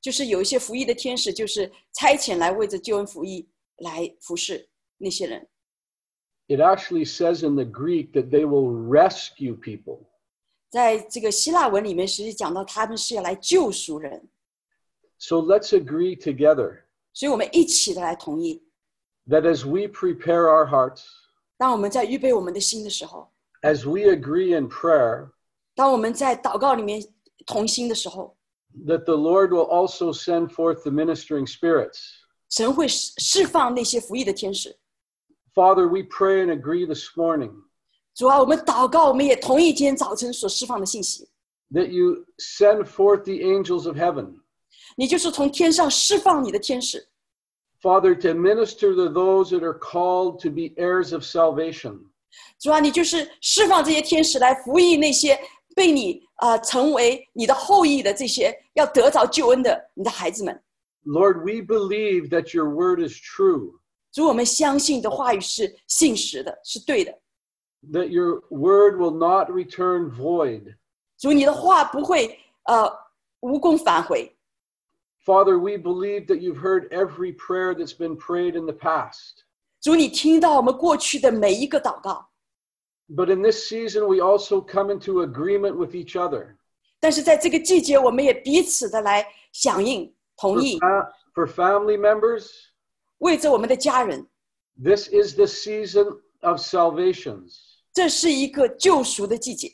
[0.00, 4.68] 就是有一些服役的天使，就是差遣来为着救恩服役来服侍。
[4.98, 5.48] 那些人。
[6.46, 10.06] It actually says in the Greek that they will rescue people.
[10.70, 14.28] 在这个希腊文里面，实际讲到他们是要来救赎人，
[15.18, 16.82] So let's agree together
[17.12, 18.62] 所以我们一起的来同意。
[19.28, 21.04] that as we prepare our hearts,
[21.56, 23.30] 当我们在预备我们的心的时候，
[23.62, 25.30] as we agree in prayer,
[25.74, 27.02] 当我们在祷告里面
[27.46, 28.36] 同心的时候，
[28.86, 31.98] that the Lord will also send forth the ministering spirits.
[32.50, 34.76] 神会释释放那些服役的天使。
[35.54, 37.52] Father, we pray and agree this morning
[38.14, 41.28] 主啊，我们祷告，我们也同意今天早晨所释放的信息。
[41.70, 44.34] that you send forth the angels of heaven,
[44.96, 47.08] 你就是从天上释放你的天使，
[47.80, 51.98] Father, to minister to those that are called to be heirs of salvation.
[52.58, 55.38] 主啊，你就是释放这些天使来服役那些
[55.74, 60.62] 被你啊、呃成为你的后裔的这些要得着救恩的你的孩子们。
[61.04, 63.80] Lord, we believe that your word is true,
[64.12, 67.12] 主，我们相信你的话语是信实的，是对的。
[67.90, 70.76] that your word will not return void.
[71.18, 72.88] 主，你的话不会呃
[73.40, 74.32] 无功返回。
[75.26, 79.44] Father, we believe that you've heard every prayer that's been prayed in the past.
[79.80, 82.28] 主，你听到我们过去的每一个祷告，
[83.08, 86.56] But in this season, we also come into agreement with each other.
[87.00, 92.48] 但是在这个季节，我们也彼此的来响应、同 For, 意， fa- for family members,
[93.18, 94.28] 为着我们的家人，
[94.82, 97.58] this is the season of salvations.
[97.92, 99.70] 这是一个救赎的季节。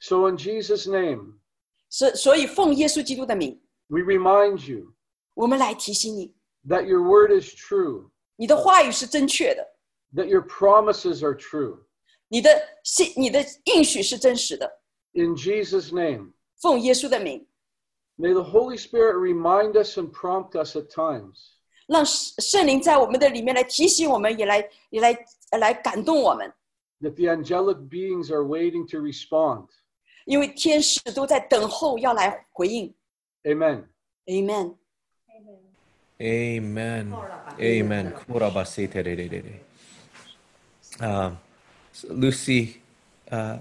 [0.00, 1.34] So, in Jesus' name,
[1.90, 4.92] 所所以，奉耶稣基督的名， we remind you
[5.34, 6.34] 我们来提醒你，
[6.68, 9.66] that your word is true, 你的话语是正确的，
[10.14, 11.78] that your promises are true.
[12.28, 12.50] 你的
[12.82, 14.80] 信、你的应许是真实的。
[15.12, 17.46] In Jesus' name, 奉耶稣的名，
[18.16, 21.36] may the Holy Spirit remind us and prompt us at times
[21.86, 25.12] 让圣圣灵在我们的里面来提醒我们，也来也来
[25.50, 26.50] 呃来感动我们，
[27.00, 29.66] that the angelic beings are waiting to respond.
[30.24, 32.94] 因为天使都在等候要来回应。
[33.46, 33.84] Amen.
[34.30, 34.74] Amen。
[36.20, 37.14] Amen.
[37.60, 38.12] Amen.
[38.12, 39.60] Kurabasitererere.
[41.00, 41.38] Um,
[41.92, 42.80] so Lucy,
[43.30, 43.58] uh,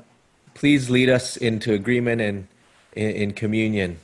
[0.54, 2.48] please lead us into agreement and
[2.94, 3.98] in, in communion.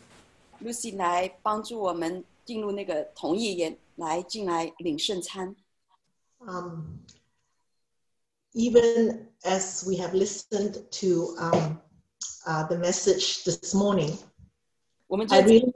[0.59, 5.55] Lucy 来帮助我们进入那个同意也来进来领圣餐。
[6.45, 6.99] um,
[8.53, 11.81] even as we have listened to um,
[12.45, 14.17] uh, the message this morning,
[15.11, 15.71] 我们 I 在 really,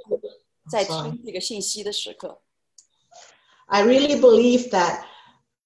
[0.70, 1.12] 在 sorry.
[1.12, 2.42] 听这个信息的时刻，
[3.68, 5.06] I really believe that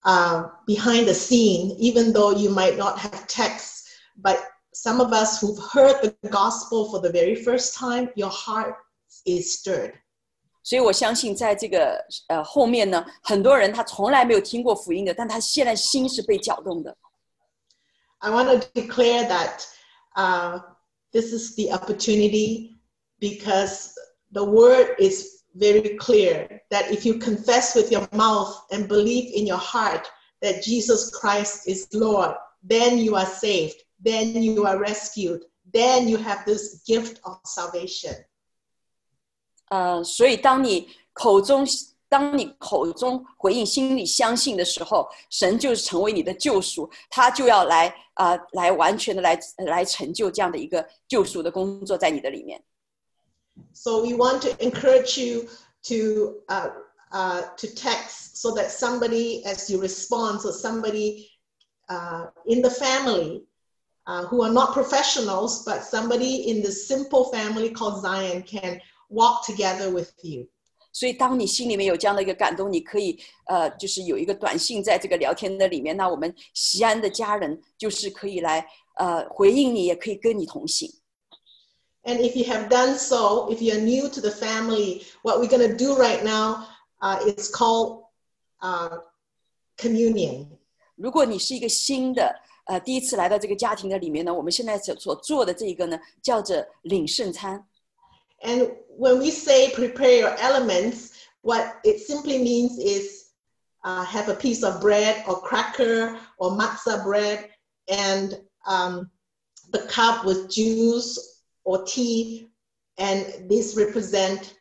[0.03, 3.85] uh, behind the scene, even though you might not have text,
[4.21, 4.37] but
[4.73, 8.75] some of us who've heard the gospel for the very first time, your heart
[9.25, 9.93] is stirred.
[10.63, 16.97] 所以我相信在这个呃后面呢，很多人他从来没有听过福音的，但他现在心是被搅动的。
[18.19, 19.63] I want to declare that
[20.15, 20.59] uh,
[21.11, 22.78] this is the opportunity
[23.19, 23.93] because
[24.31, 29.47] the word is very clear that if you confess with your mouth and believe in
[29.47, 30.05] your heart
[30.41, 36.17] that Jesus Christ is Lord, then you are saved, then you are rescued, then you
[36.17, 38.25] have this gift of salvation.
[39.69, 41.65] 呃，所以当你口中
[42.07, 52.61] 当你口中回应，心里相信的时候，神就是成为你的救赎，他就要来啊、呃来完全的来来成就这样的一个救赎的工作在你的里面。
[53.73, 55.47] So we want to encourage you
[55.83, 56.69] to uh,
[57.11, 61.29] uh, to text so that somebody, as you respond, so somebody
[61.87, 63.43] uh, in the family
[64.07, 69.45] uh, who are not professionals, but somebody in the simple family called Zion can walk
[69.45, 70.47] together with you.
[70.91, 78.65] 所以，当你心里面有这样的一个感动，你可以呃，就是有一个短信在这个聊天的里面，那我们西安的家人就是可以来
[78.97, 80.89] 呃回应你，也可以跟你同行。
[82.03, 85.67] And if you have done so, if you're new to the family, what we're going
[85.67, 86.67] to do right now
[87.01, 88.03] uh, is called
[88.61, 88.99] uh,
[89.77, 90.47] communion.
[90.95, 92.33] 如果你是一个新的
[92.65, 97.65] 呃第一次来到这个家庭的里面呢，我们现在所所做的这个呢，叫做领圣餐。
[98.41, 101.09] And when we say prepare your elements,
[101.41, 103.31] what it simply means is
[103.83, 107.49] uh, have a piece of bread or cracker or matzah bread
[107.87, 109.09] and um,
[109.71, 112.49] the cup with juice or tea.
[112.97, 114.53] And this represent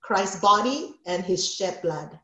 [0.00, 2.18] Christ's body and his shed blood.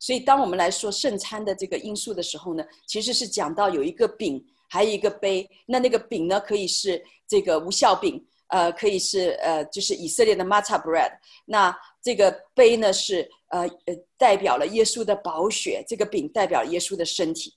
[0.00, 5.48] 所以，当我们来说圣餐的这个因素的时候呢，其实是讲到有一个饼，还有一个杯。
[5.66, 11.12] 那那个饼呢，可以是这个无效饼， 呃，可以是呃，就是以色列的 matcha bread。
[11.46, 17.54] 那这个杯呢是呃呃代表了耶稣的宝血，这个饼代表耶稣的身体。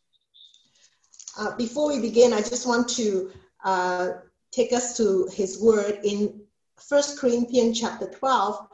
[1.37, 3.31] Uh, before we begin, I just want to
[3.63, 4.13] uh,
[4.55, 6.41] take us to his word in
[6.89, 8.67] 1 Corinthians chapter 12,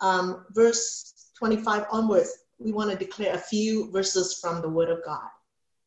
[0.00, 2.30] um, verse 25 onwards.
[2.58, 5.28] We want to declare a few verses from the word of God.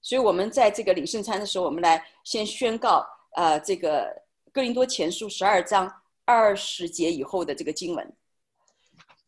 [0.02, 3.06] 所以我们在这个领圣餐的时候，我们来先宣告
[3.36, 4.08] 呃这个
[4.54, 5.92] 哥林多前书十二章
[6.26, 8.14] 二十节以后的这个经文。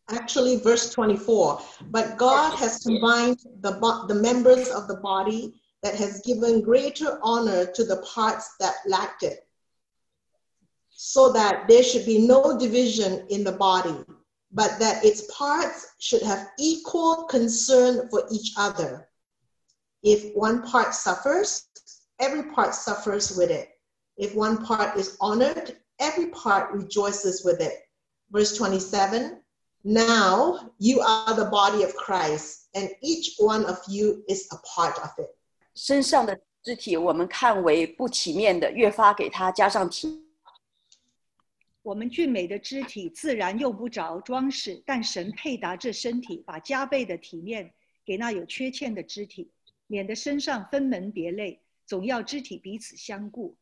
[0.08, 1.62] Actually, verse 24.
[1.92, 5.54] But God has combined the, bo- the members of the body
[5.84, 9.43] that has given greater honor to the parts that lacked it,
[11.04, 13.96] so that there should be no division in the body,
[14.52, 19.10] but that its parts should have equal concern for each other.
[20.04, 21.68] If one part suffers,
[22.20, 23.70] every part suffers with it.
[24.18, 27.74] If one part is honored, every part rejoices with it.
[28.32, 29.42] Verse 27
[29.84, 34.98] Now you are the body of Christ, and each one of you is a part
[35.00, 35.36] of it.
[35.76, 40.23] 身上的肢体，我们看为不体面的，越发给它加上体。
[41.84, 47.74] 我们俊美的肢体自然用不着装饰，但神配搭这身体，把加倍的体面
[48.06, 49.50] 给那有缺欠的肢体，
[49.88, 53.56] 免得身上分门别类，总要肢体彼此相顾。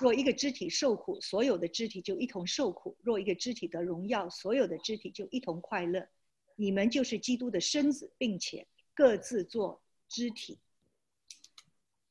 [0.00, 6.06] 若一个肢体受苦，所有的肢体就一同受苦；若一个肢体得荣耀，所有的肢体就一同快乐。
[6.56, 10.58] 你们就是基督的身子，并且各自做肢体。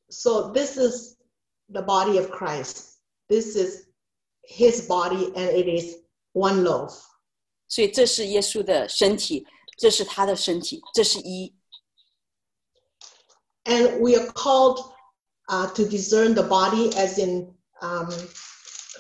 [0.10, 1.16] So, this is
[1.68, 2.98] the body of Christ.
[3.28, 3.87] This is
[4.48, 5.96] his body, and it is
[6.34, 6.94] one loaf.
[7.68, 9.46] 所以这是耶稣的身体，
[9.78, 11.54] 这是他的身体，这是一。
[13.66, 14.80] And we are called
[15.48, 18.10] uh, to discern the body, as in um,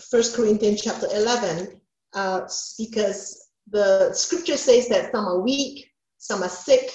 [0.09, 1.81] 1 Corinthians chapter 11,
[2.13, 2.47] uh,
[2.77, 6.89] because the scripture says that some are weak, some are sick,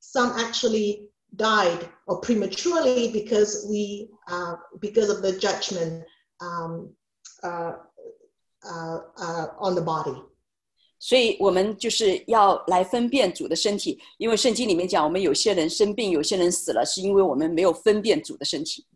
[0.00, 6.04] some actually died or prematurely because we uh, because of the judgment
[6.40, 6.94] um,
[7.42, 7.72] uh,
[8.62, 10.14] uh, uh, on the body.
[10.98, 18.86] 所以我们就是要来分辨主的身体，因为圣经里面讲，我们有些人生病，有些人死了，是因为我们没有分辨主的身体。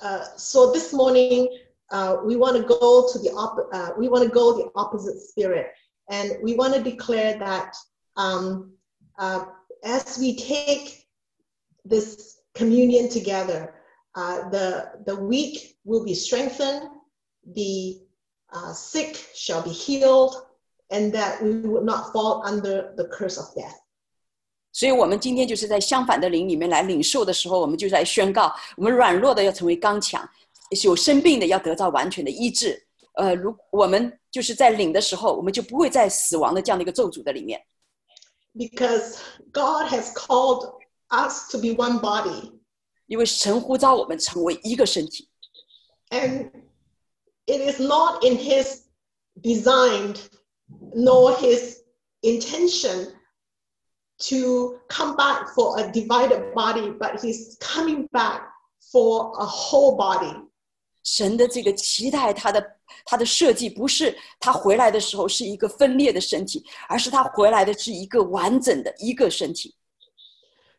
[0.00, 1.48] Uh, so this morning
[1.90, 5.20] uh, we want to go to the op- uh, we want to go the opposite
[5.20, 5.66] spirit,
[6.08, 7.72] and we want to declare that
[8.16, 8.72] um,
[9.16, 9.44] uh,
[9.84, 11.06] as we take
[11.88, 13.74] this communion together,
[14.16, 16.88] uh, the the weak will be strengthened,
[17.54, 18.00] the
[18.52, 20.34] uh, sick shall be healed,
[20.88, 23.74] and that we will not fall under the curse of death.
[24.72, 30.28] 所以，我们今天就是在相反的灵里面来领受的时候，我们就在宣告：我们软弱的要成为刚强，
[30.82, 32.84] 有生病的要得到完全的医治。
[33.14, 37.64] 呃，如我们就是在领的时候，我们就不会在死亡的这样的一个咒诅的里面，
[38.52, 39.18] Because
[39.52, 40.74] God has called
[41.08, 42.52] us to be one body.
[43.06, 45.28] 因为神呼召我们成为一个身体。
[46.10, 46.50] And
[47.48, 48.84] it is not in his
[49.42, 50.18] designed
[50.94, 51.82] nor his
[52.22, 53.12] intention
[54.18, 58.42] to come back for a divided body, but he's coming back
[58.92, 60.34] for a whole body.
[61.02, 69.74] 神的这个期待，他的他的设计不是他回来的时候是一个分裂的身体，而是他回来的是一个完整的一个身体。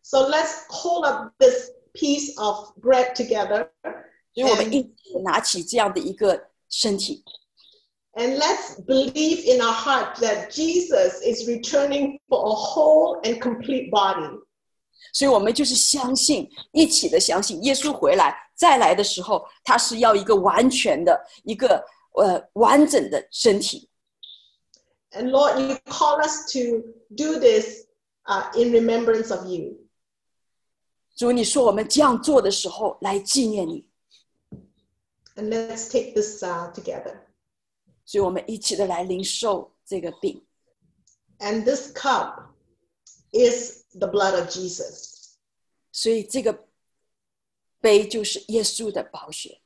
[0.02, 3.69] So let's hold up this piece of bread together
[4.34, 7.23] 所以我们一起拿起这样的一个 身体，
[8.14, 13.90] and let's believe in our heart that Jesus is returning for a whole and complete
[13.90, 14.41] body.
[15.14, 21.84] 所以我们就是相信，一起的相信耶稣回来再来的时候，他是要一个完全的一个
[22.14, 23.90] 呃完整的身体。
[25.11, 26.82] And Lord, you call us to
[27.15, 27.86] do this
[28.26, 29.77] uh, in remembrance of you.
[31.15, 33.88] 主，你说我们这样做的时候来纪念你，
[35.36, 37.22] And let's take this uh, together.
[38.06, 40.45] 所以我们一起的来领受这个饼。
[41.40, 42.53] And this cup
[43.32, 45.36] is the blood of Jesus.
[45.91, 46.68] 所以这个
[47.82, 49.61] 杯就是耶稣的宝血。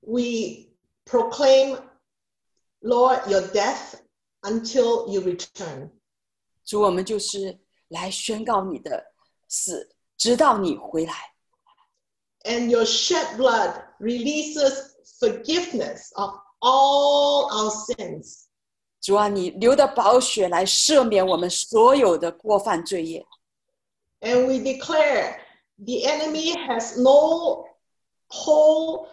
[0.00, 0.70] We
[1.04, 1.80] proclaim,
[2.80, 4.00] Lord, your death
[4.40, 5.90] until you return.
[6.64, 9.12] 主，我们就是来宣告你的
[9.48, 11.34] 死，直到你回来。
[12.42, 16.30] And your shed blood releases forgiveness of
[16.60, 18.46] all our sins.
[19.00, 23.24] 主啊，你流的宝血来赦免我们所有的过犯罪业。
[24.20, 25.36] And we declare
[25.78, 27.64] the enemy has no
[28.28, 29.08] hold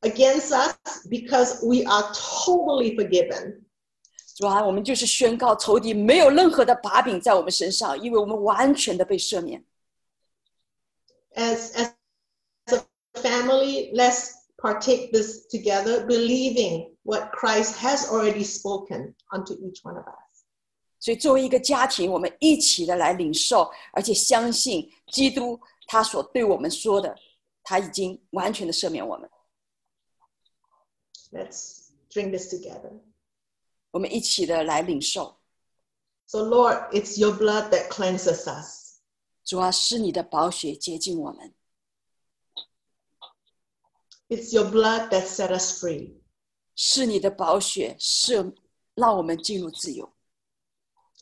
[0.00, 0.74] against us
[1.08, 3.62] because we are totally forgiven.
[4.34, 9.64] 主啊，我们就是宣告仇敌没有任何的把柄在我们身上，因为我们完全的被赦免。
[11.36, 11.93] As, as a
[13.14, 20.04] family, let's partake this together, believing what Christ has already spoken unto each one of
[20.06, 20.44] us.
[20.98, 27.16] 所以，作为一个家庭，我们一起的来领受，而且相信基督他所对我们说的，
[27.62, 29.30] 他已经完全的赦免我们。
[31.32, 33.00] Let's drink this together.
[33.92, 35.38] 我们一起的来领受。
[36.26, 38.98] So, Lord, it's your blood that cleanses us.
[39.42, 41.54] 主啊，是你的宝血洁净我们，
[44.28, 46.14] It's your blood that set us free.
[46.76, 48.54] 是你的宝血是
[48.94, 50.12] 让我们进入自由，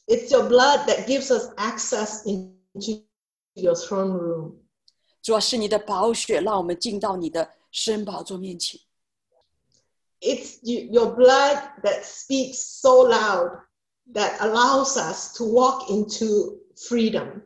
[0.06, 3.02] It's your blood that gives us access into
[3.54, 4.54] your throne room.
[5.22, 8.80] 主啊，是你的宝血让我们进到你的圣宝座面前。
[10.20, 13.62] It's you, your blood that speaks so loud
[14.12, 17.42] that allows us to walk into freedom.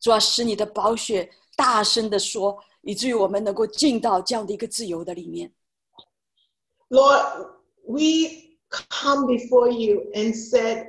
[0.00, 5.52] 主啊，使你的宝血大声的说， 以至于我们能够进到这样的一个自由的里面。
[6.88, 7.48] Lord,
[7.86, 10.86] we come before you and said,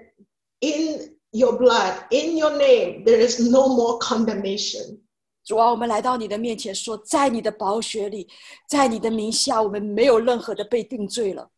[0.61, 4.99] in your blood, in your name, there is no more condemnation.
[5.43, 8.27] 主啊，我们来到你的面前说，在你的宝血里，
[8.67, 11.49] 在你的名下，我们没有任何的被定罪了。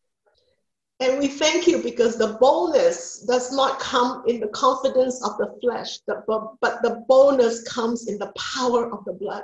[0.99, 5.48] And we thank you because the boldness does not come in the confidence of the
[5.60, 9.44] flesh, the- but, but the boldness comes in the power of the blood.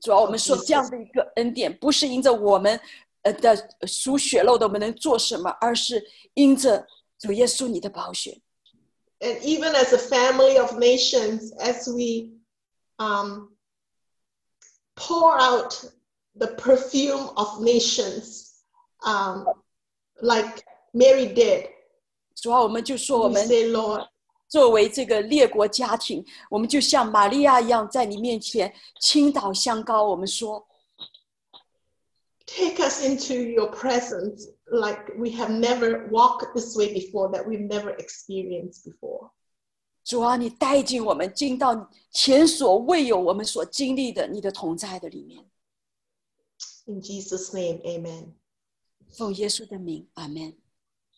[0.00, 2.80] 主啊，我们说这样的一个恩典，不是因着我们
[3.22, 6.02] 呃的属血肉的我们能做什么，而是
[6.34, 6.86] 因着
[7.18, 8.40] 主耶稣你的宝血。
[9.20, 12.30] And even as a family of nations, as we
[12.98, 13.50] um,
[14.94, 15.84] pour out
[16.34, 18.62] the perfume of nations,
[19.04, 19.44] um,
[20.22, 20.64] like
[20.94, 21.68] Mary did,
[22.34, 24.08] 主啊，我们就说我 we 们 say, Lord,
[24.48, 30.02] 作为这个列国家庭，我们就像玛利亚一样，在你面前倾倒香膏。
[30.04, 30.66] 我们说，
[32.46, 37.66] take us into your presence like we have never walked this way before, that we've
[37.68, 39.30] never experienced before.
[40.02, 45.44] 主啊，你带进我们进到前所未有我们所经历的你的同在的里面。
[46.86, 48.32] In Jesus' name, amen.
[49.10, 50.56] 奉耶稣的名，阿门。